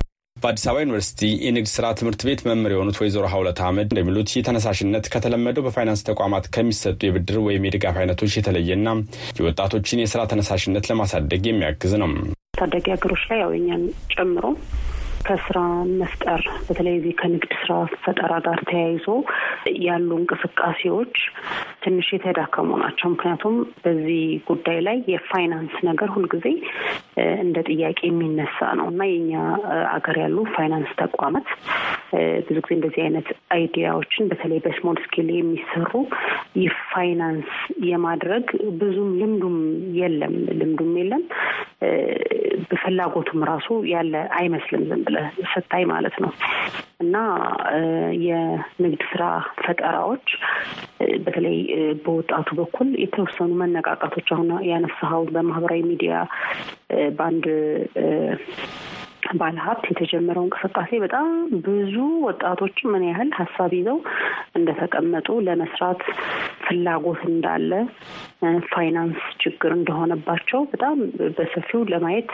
በአዲስ 0.43 0.65
አበባ 0.67 0.83
ዩኒቨርሲቲ 0.83 1.21
የንግድ 1.45 1.69
ስራ 1.73 1.87
ትምህርት 1.99 2.21
ቤት 2.27 2.41
መምህር 2.49 2.73
የሆኑት 2.75 2.99
ወይዘሮ 3.01 3.25
ሀውለት 3.33 3.59
አህመድ 3.63 3.89
እንደሚሉት 3.89 4.31
ይህ 4.33 4.45
ተነሳሽነት 4.47 5.07
ከተለመደው 5.15 5.65
በፋይናንስ 5.67 6.03
ተቋማት 6.09 6.47
ከሚሰጡ 6.55 7.01
የብድር 7.07 7.39
ወይም 7.47 7.67
የድጋፍ 7.69 7.99
አይነቶች 8.03 8.37
የተለየና 8.39 8.89
የወጣቶችን 9.39 10.03
የስራ 10.03 10.23
ተነሳሽነት 10.33 10.89
ለማሳደግ 10.91 11.45
የሚያግዝ 11.51 11.95
ነው። 12.03 12.13
ታዳጊ 12.59 12.87
ሀገሮች 12.95 13.25
ላይ 13.31 13.41
ያው 13.43 13.53
እኛን 13.59 13.85
ጨምሮ 14.15 14.45
ከስራ 15.27 15.59
መፍጠር 15.99 16.43
በተለይ 16.67 16.97
ከንግድ 17.19 17.53
ስራ 17.61 17.73
ፈጠራ 18.05 18.33
ጋር 18.47 18.61
ተያይዞ 18.69 19.07
ያሉ 19.85 20.11
እንቅስቃሴዎች 20.21 21.17
ትንሽ 21.83 22.09
የተዳከሙ 22.15 22.71
ናቸው። 22.83 23.09
ምክንያቱም 23.13 23.55
በዚህ 23.85 24.21
ጉዳይ 24.49 24.79
ላይ 24.87 24.99
የፋይናንስ 25.13 25.75
ነገር 25.89 26.09
ሁልጊዜ 26.15 26.47
እንደ 27.41 27.59
ጥያቄ 27.69 27.99
የሚነሳ 28.09 28.59
ነው 28.81 28.89
እና 28.93 29.03
የኛ 29.11 29.33
አገር 29.95 30.19
ያሉ 30.23 30.37
ፋይናንስ 30.55 30.91
ተቋማት 31.03 31.49
ብዙ 32.47 32.57
ጊዜ 32.61 32.73
እንደዚህ 32.77 33.01
አይነት 33.05 33.27
idea 33.55 33.84
ዎችን 33.84 34.29
በተለይ 34.31 34.61
በ 34.65 34.74
small 34.74 34.99
scale 35.05 35.29
የሚሰሩ 35.33 35.91
የፋይናንስ 36.61 37.51
የማድረግ 37.89 38.47
ብዙም 38.81 39.11
ልምዱም 39.21 39.59
የለም 40.01 40.35
ልምዱም 40.61 40.93
የለም 41.01 41.25
ፍላጎቱም 42.81 43.43
ራሱ 43.51 43.69
ያለ 43.93 44.15
አይመስልም 44.39 44.85
ዝም 44.91 45.03
ብለህ 45.07 45.29
ስታይ 45.53 45.85
ማለት 45.93 46.17
ነው። 46.25 46.33
እና 47.01 47.17
የንግድ 48.25 49.03
ስራ 49.13 49.25
ፈጠራዎች 49.63 50.27
በተለይ 51.25 51.59
በወጣቱ 52.05 52.49
በኩል 52.59 52.89
የተወሰኑ 53.03 53.53
መነቃቃቶች 53.63 54.29
አሁን 54.37 54.51
ያነሳኸው 54.71 55.25
በማህበራዊ 55.31 55.83
ሚዲያ 55.91 56.15
በአንድ 57.19 57.47
ባለሀብት 59.41 59.85
የተጀመረው 59.91 60.45
እንቅስቃሴ 60.45 60.91
በጣም 61.03 61.27
ብዙ 61.67 61.97
ወጣቶች 62.25 62.77
ምን 62.93 63.03
ያህል 63.09 63.29
ሀሳብ 63.39 63.73
ይዘው 63.79 63.99
እንደተቀመጡ 64.59 65.29
ለመስራት 65.47 66.01
ፍላጎት 66.71 67.23
እንዳለ 67.31 67.73
ፋይናንስ 68.71 69.23
ችግር 69.43 69.71
እንደሆነባቸው 69.77 70.61
በጣም 70.73 70.99
በሰፊው 71.37 71.81
ለማየት 71.93 72.31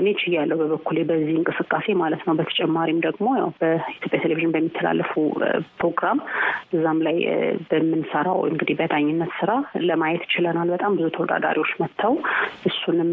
እኔ 0.00 0.06
ችያለሁ 0.20 0.56
በበኩሌ 0.60 0.98
በዚህ 1.08 1.34
እንቅስቃሴ 1.36 1.94
ማለት 2.00 2.22
ነው። 2.26 2.34
በተጨማሪም 2.38 2.98
ደግሞ 3.06 3.26
ያው 3.38 3.48
በኢትዮጵያ 3.60 4.18
ቴሌቪዥን 4.24 4.54
በሚተላለፉ 4.54 5.12
ፕሮግራም 5.78 6.18
እዛም 6.76 6.98
ላይ 7.06 7.18
በምንሰራው 7.70 8.40
እንግዲህ 8.50 8.76
በዳኝነት 8.80 9.32
ስራ 9.40 9.52
ለማየት 9.88 10.24
ችለናል። 10.34 10.70
በጣም 10.74 10.96
ብዙ 10.98 11.08
ተወዳዳሪዎች 11.16 11.72
መጥተው 11.82 12.14
እሱንም 12.70 13.12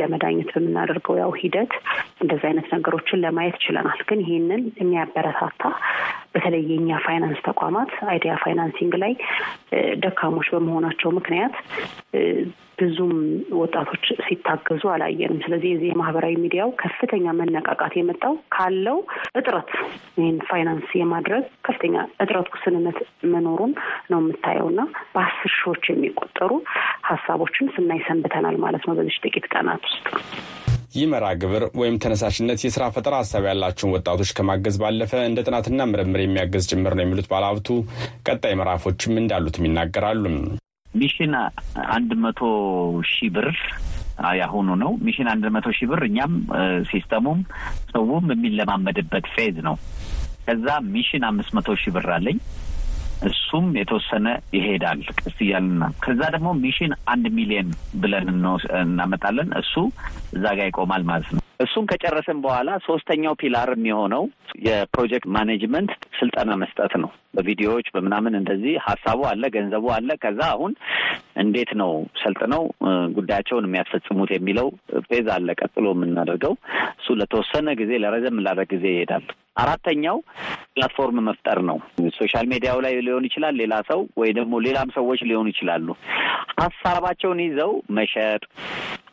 ለመዳኘት 0.00 0.50
በምናደርገው 0.56 1.16
ያው 1.22 1.32
ሂደት 1.40 1.74
እንደዚህ 2.22 2.46
አይነት 2.50 2.68
ነገሮችን 2.74 3.22
ለማየት 3.24 3.58
ችለናል። 3.66 4.00
ግን 4.08 4.22
ይህንን 4.26 4.64
የሚያበረታታ 4.80 5.62
በተለይ 6.34 6.62
የኛ 6.70 6.98
ፋይናንስ 7.04 7.40
ተቋማት 7.46 7.92
idea 8.10 8.32
financing 8.42 8.94
ላይ 9.02 9.12
ደካሞች 10.02 10.48
በመሆናቸው 10.54 11.10
ምክንያት 11.18 11.54
ብዙም 12.80 13.12
ወጣቶች 13.60 14.04
ሲታገዙ 14.26 14.82
አላየንም። 14.92 15.40
ስለዚህ 15.44 15.70
የዚህ 15.72 15.88
የማህበራዊ 15.90 16.34
ሚዲያው 16.42 16.68
ከፍተኛ 16.82 17.32
መነቃቃት 17.38 17.94
የመጣው 17.98 18.34
ካለው 18.54 18.98
እጥረት 19.40 19.70
ይህን 20.18 20.38
ፋይናንስ 20.50 20.90
የማድረግ 21.00 21.44
ከፍተኛ 21.68 21.96
እጥረት 22.24 22.50
ውስንነት 22.54 23.00
መኖሩን 23.32 23.72
ነው 24.10 24.20
የምታየው 24.22 24.68
እና 24.72 24.84
በአስር 25.14 25.52
ሺዎች 25.58 25.84
የሚቆጠሩ 25.90 26.50
ሀሳቦችን 27.10 27.72
ስናይ 27.76 28.02
ሰንብተናል 28.08 28.58
ማለት 28.66 28.84
ነው 28.88 28.96
በዚህ 29.00 29.22
ጥቂት 29.24 29.48
ቀናት 29.52 29.84
ውስጥ። 29.88 30.06
ይህ 30.92 31.06
መርሃ 31.12 31.30
ግብር 31.40 31.64
ወይም 31.80 31.96
ተነሳሽነት 32.02 32.60
የስራ 32.64 32.84
ፈጠራ 32.94 33.14
ሀሳብ 33.20 33.44
ያላቸውን 33.48 33.92
ወጣቶች 33.94 34.30
ከማገዝ 34.36 34.76
ባለፈ 34.82 35.12
እንደ 35.26 35.40
ጥናትና 35.46 35.86
ምርምር 35.90 36.20
የሚያገዝ 36.22 36.66
ጭምር 36.70 36.94
ነው 36.98 37.04
የሚሉት 37.04 37.26
ባለሀብቱ 37.32 37.68
ቀጣይ 38.28 38.54
ምዕራፎችም 38.60 39.20
እንዳሉትም 39.22 39.66
ይናገራሉ። 39.68 40.24
ሚሽን 40.94 41.34
አንድ 41.94 42.10
መቶ 42.22 42.40
ሺህ 43.10 43.30
ብር 43.34 43.48
ያሁኑ 44.38 44.68
ነው። 44.82 44.92
mission 45.06 45.28
አንድ 45.32 45.44
መቶ 45.56 45.68
ሺህ 45.78 45.88
ብር 45.90 46.02
እኛም 46.08 46.32
system 46.90 47.20
ኡም 47.20 47.40
ሰውም 47.92 48.26
የሚለማመድበት 48.34 49.26
phase 49.34 49.58
ነው። 49.68 49.76
ከዛ 50.46 50.66
mission 50.92 51.24
አምስት 51.28 51.52
መቶ 51.58 51.76
ሺህ 51.82 51.92
ብር 51.96 52.08
አለኝ 52.16 52.38
እሱም 53.22 53.66
የተወሰነ 53.78 54.26
ይሄዳል 54.54 55.00
ቀስ 55.16 55.36
እያልና 55.44 55.84
ከዛ 56.04 56.20
ደግሞ 56.34 56.48
mission 56.60 56.92
አንድ 57.06 57.26
ሚሊየን 57.36 57.70
ብለን 58.02 58.28
እናመጣለን። 58.82 59.50
እሱ 59.60 59.74
እዛ 60.32 60.44
ጋር 60.58 60.66
ይቆማል 60.68 61.04
ማለት 61.10 61.30
ነው። 61.34 61.42
እሱን 61.60 61.84
ከጨረስን 61.90 62.38
በኋላ 62.42 62.70
ሶስተኛው 62.84 63.34
pillar 63.40 63.68
የሚሆነው 63.74 64.24
የ 64.66 64.79
project 64.79 65.26
management 65.36 65.90
ስልጠና 66.18 66.50
መስጠት 66.60 66.92
ነው። 67.02 67.10
በቪዲዮዎች 67.36 67.86
በምናምን 67.94 68.34
እንደዚህ 68.38 68.74
ሀሳቡ 68.86 69.20
አለ፣ 69.30 69.42
ገንዘቡ 69.56 69.86
አለ። 69.96 70.10
ከዛ 70.22 70.40
አሁን 70.54 70.72
እንዴት 71.42 71.70
ነው 71.80 71.90
ሰልጥነው 72.22 72.62
ጉዳያቸውን 73.18 73.66
የሚያስፈጽሙት 73.68 74.30
የሚለው 74.34 74.68
phase 75.08 75.28
አለ። 75.36 75.48
ቀጥሎ 75.60 75.86
የምናደርገው 75.94 76.54
እሱ 76.94 77.16
ለተወሰነ 77.20 77.74
ጊዜ 77.80 77.92
ለረዘም 78.04 78.42
ላለ 78.46 78.62
ጊዜ 78.72 78.86
ይሄዳል። 78.94 79.26
አራተኛው 79.62 80.18
platform 80.72 81.20
መፍጠር 81.28 81.58
ነው። 81.68 81.78
social 82.18 82.46
media 82.52 82.71
ው 82.71 82.78
ላይ 82.84 82.94
ሊሆን 83.06 83.24
ይችላል፣ 83.28 83.54
ሌላ 83.62 83.74
ሰው 83.88 84.02
ወይ 84.20 84.30
ደግሞ 84.38 84.60
ሌላም 84.66 84.90
ሰዎች 84.98 85.20
ሊሆኑ 85.30 85.46
ይችላሉ። 85.52 85.88
ሀሳባቸውን 86.60 87.40
ይዘው 87.44 87.72
መሸጥ፣ 87.96 88.42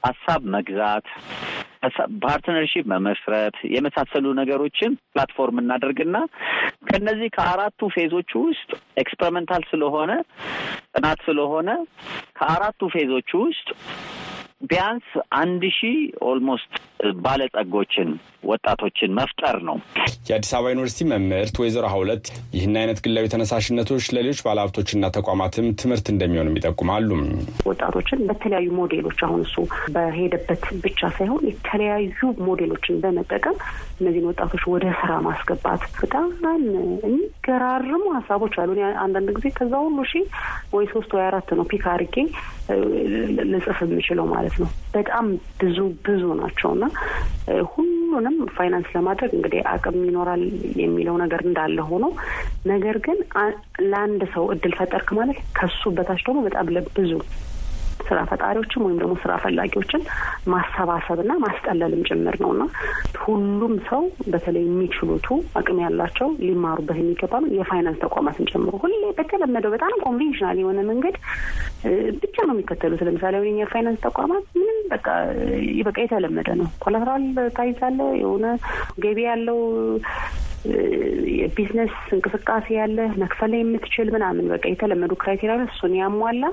ሀሳብ 0.05 0.41
መግዛት፣ 0.55 1.05
partnership 2.23 2.85
መመስረት 2.93 3.55
የመሳሰሉ 3.73 4.25
ነገሮችን 4.39 4.91
platform 5.11 5.61
እናደርግና 5.61 6.17
ከነዚህ 6.89 7.29
ከአራቱ 7.37 7.89
phase 7.95 8.15
ኦቹ 8.15 8.31
ውስጥ 8.47 8.69
experimental 9.03 9.63
ስለሆነ 9.71 10.11
ጥናት 10.95 11.21
ስለሆነ 11.27 11.69
ከአራቱ 12.39 12.89
phase 12.93 13.15
ኦቹ 13.15 13.31
ውስጥ 13.47 13.67
ቢያንስ 14.61 15.07
አንድ 15.39 15.63
ሺህ 15.77 15.95
almost 16.27 16.73
ባለጸጎችን 17.23 18.09
ወጣቶችን 18.49 19.11
መፍጠር 19.17 19.55
ነው። 19.67 19.77
የአዲስ 20.29 20.51
አበባ 20.55 20.69
ዩኒቨርሲቲ 20.71 21.05
መምህርት 21.11 21.55
ወይዘሮ 21.61 21.85
ሀውለት 21.93 22.25
ይህን 22.55 22.75
አይነት 22.81 22.99
ግላዊ 23.05 23.25
ተነሳሽነቶች 23.33 24.05
ለሌሎች 24.15 24.39
ባለሀብቶችና 24.45 25.09
ተቋማትም 25.17 25.67
ትምህርት 25.81 26.07
እንደሚሆንም 26.13 26.57
ይጠቁማሉ። 26.59 27.09
ወጣቶችን 27.69 28.21
በተለያዩ 28.29 28.69
ሞዴሎች 28.79 29.19
አሁን 29.27 29.41
እሱ 29.45 29.57
በሄደበት 29.95 30.63
ብቻ 30.85 31.09
ሳይሆን 31.17 31.43
የተለያዩ 31.49 32.15
ሞዴሎችን 32.47 33.01
በመጠቀም 33.03 33.57
እነዚህን 33.99 34.29
ወጣቶች 34.31 34.63
ወደ 34.73 34.85
ስራ 35.01 35.11
ማስገባት 35.27 35.83
በጣም 35.99 36.29
የሚገራርሙ 37.03 38.03
ሀሳቦች 38.17 38.55
አሉ። 38.61 38.71
አንዳንድ 39.03 39.29
ጊዜ 39.37 39.47
ከዛ 39.57 39.73
ሁሉ 39.85 39.99
ሺ 40.07 40.23
ወይ 40.75 40.85
ሶስት 40.91 41.11
ወይ 41.15 41.23
አራት 41.25 41.49
ነው 41.57 41.65
ፒክ 41.71 41.85
አድርጌ 41.91 42.15
ልጽፍ 43.51 43.79
የምችለው 43.83 44.25
ማለት 44.33 44.55
ነው። 44.61 44.69
በጣም 44.95 45.25
ብዙ 45.61 45.77
ብዙ 46.07 46.23
ናቸው 46.41 46.69
እና 46.75 46.85
ሁሉንም 47.71 48.37
ፋይናንስ 48.55 48.89
ለማድረግ 48.95 49.31
እንግዲህ 49.37 49.61
አቅም 49.73 49.97
ይኖራል 50.07 50.43
የሚለው 50.81 51.17
ነገር 51.23 51.41
እንዳለ 51.47 51.79
ሆኖ 51.89 52.05
ነገር 52.71 52.97
ግን 53.05 53.19
ለአንድ 53.85 54.23
ሰው 54.35 54.45
እድል 54.53 54.75
ፈጠርክ 54.79 55.09
ማለት 55.19 55.39
ከሱ 55.59 55.83
በታች 55.97 56.23
ደግሞ 56.27 56.41
በጣም 56.47 56.73
ለብዙ 56.75 57.11
ስራ 58.07 58.19
ፈጣሪዎችም 58.29 58.83
ወይም 58.85 58.97
ደግሞ 59.01 59.13
ስራ 59.21 59.33
ፈላጊዎችን 59.43 60.01
ማሰባሰብና 60.53 61.31
ማስጠለልም 61.43 62.01
ጭምር 62.09 62.35
ነው 62.43 62.51
እና 62.55 62.63
ሁሉም 63.23 63.73
ሰው 63.89 64.03
በተለይ 64.31 64.63
የሚችሉቱ 64.67 65.27
አቅም 65.59 65.79
ያላቸው 65.83 66.29
ሊማሩበት 66.45 66.97
የሚገባ 67.01 67.33
ነው። 67.43 67.51
የፋይናንስ 67.57 67.99
ተቋማትን 68.05 68.49
ጨምሮ 68.51 68.73
ሁሌ 68.83 68.93
በተለመደው 69.19 69.73
በጣም 69.75 69.95
conventional 70.05 70.59
የሆነ 70.61 70.79
መንገድ 70.89 71.17
ብቻ 72.21 72.35
ነው 72.47 72.53
የሚከተሉት። 72.55 73.03
ለምሳሌ 73.07 73.35
አሁን 73.39 73.59
የፋይናንስ 73.61 74.01
ተቋማት 74.05 74.45
ምንም 74.59 74.79
በቃ 74.93 75.07
በቃ 75.87 75.97
የተለመደ 76.05 76.49
ነው። 76.59 76.67
collateral 76.83 77.25
ታሲዛለህ 77.57 77.99
የሆነ 78.21 78.45
ገቢ 79.03 79.19
ያለው 79.27 79.59
የቢዝነስ 81.37 81.95
እንቅስቃሴ 82.15 82.67
ያለ 82.77 82.99
መክፈል 83.21 83.53
የምትችል 83.55 84.07
ምናምን 84.15 84.45
በቃ 84.53 84.65
የተለመዱ 84.71 85.13
criteria 85.21 85.57
እሱን 85.67 85.93
ያሟላ 85.99 86.45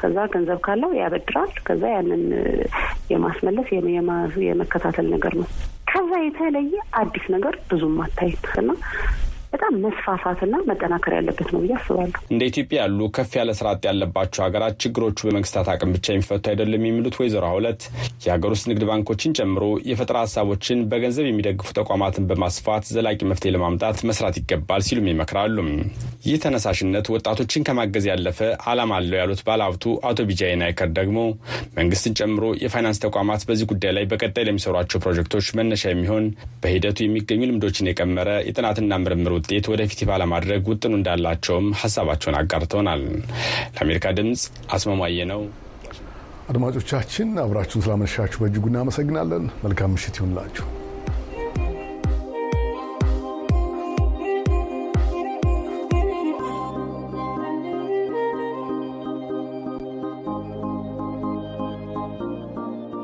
ከዛ 0.00 0.26
ገንዘብ 0.32 0.58
ካለው 0.66 0.90
ያበድራል። 0.98 1.52
ከዛ 1.66 1.82
ያንን 1.94 2.24
የማስመለስ 3.12 3.68
የመከታተል 4.46 5.08
ነገር 5.14 5.34
ነው። 5.40 5.48
ከዛ 5.90 6.12
የተለየ 6.22 6.74
አዲስ 6.98 7.26
ነገር 7.34 7.56
ብዙም 7.70 7.98
አታይም 8.04 8.40
እና 8.62 8.70
በጣም 9.54 9.74
መስፋፋትና 9.82 10.54
መጠናከር 10.68 11.12
ያለበት 11.16 11.48
ነው 11.52 11.60
ብዬ 11.62 11.72
አስባለሁ። 11.76 12.20
እንደ 12.32 12.42
ኢትዮጵያ 12.50 12.78
ያሉ 12.80 13.08
ከፍ 13.16 13.32
ያለ 13.38 13.50
ስራ 13.58 13.66
አጥ 13.74 13.82
ያለባቸው 13.88 14.40
ሀገራት 14.44 14.74
ችግሮቹ 14.82 15.18
በመንግስታት 15.26 15.68
አቅም 15.72 15.92
ብቻ 15.96 16.06
የሚፈቱ 16.14 16.44
አይደለም 16.52 16.86
የሚሉት 16.86 17.16
ወይዘሮ 17.20 17.44
ሀውለት 17.54 17.82
የሀገር 18.24 18.52
ውስጥ 18.54 18.64
ንግድ 18.70 18.84
ባንኮችን 18.88 19.34
ጨምሮ 19.38 19.62
የፈጠራ 19.90 20.18
ሀሳቦችን 20.24 20.80
በገንዘብ 20.90 21.26
የሚደግፉ 21.28 21.68
ተቋማትን 21.78 22.26
በማስፋት 22.30 22.90
ዘላቂ 22.94 23.20
መፍትሄ 23.30 23.52
ለማምጣት 23.56 24.00
መስራት 24.10 24.38
ይገባል 24.40 24.84
ሲሉም 24.88 25.08
ይመክራሉ። 25.12 25.56
ይህ 26.26 26.36
ተነሳሽነት 26.42 27.06
ወጣቶችን 27.14 27.66
ከማገዝ 27.66 28.04
ያለፈ 28.10 28.40
ዓላማ 28.70 28.92
አለው 28.98 29.18
ያሉት 29.20 29.40
ባለሀብቱ 29.46 29.80
አቶ 30.08 30.18
ቢጃይ 30.28 30.54
ናይከር 30.60 30.90
ደግሞ 30.98 31.18
መንግስትን 31.78 32.16
ጨምሮ 32.20 32.44
የፋይናንስ 32.62 33.02
ተቋማት 33.04 33.42
በዚህ 33.48 33.66
ጉዳይ 33.72 33.92
ላይ 33.96 34.04
በቀጣይ 34.10 34.46
ለሚሰሯቸው 34.48 35.02
ፕሮጀክቶች 35.04 35.46
መነሻ 35.58 35.84
የሚሆን 35.90 36.26
በሂደቱ 36.62 36.98
የሚገኙ 37.04 37.40
ልምዶችን 37.50 37.90
የቀመረ 37.90 38.28
የጥናትና 38.48 38.94
ምርምር 39.04 39.32
ውጤት 39.44 39.66
ወደፊት 39.70 39.98
ይፋ 40.02 40.10
ለማድረግ 40.22 40.62
ውጥኑ 40.70 40.92
እንዳላቸውም 40.98 41.66
ሀሳባቸውን 41.80 42.36
አጋርተውናል። 42.38 43.02
ለአሜሪካ 43.74 44.12
ድምፅ 44.18 44.42
አስማማየ 44.76 45.26
ነው። 45.32 45.42
አድማጮቻችን 46.50 47.28
አብራችሁን 47.42 47.84
ስላመሻችሁ 47.84 48.40
በእጅጉ 48.42 48.64
እናመሰግናለን። 48.70 49.44
መልካም 49.64 49.92
ምሽት 49.94 50.16
ይሁንላችሁ። 50.18 50.64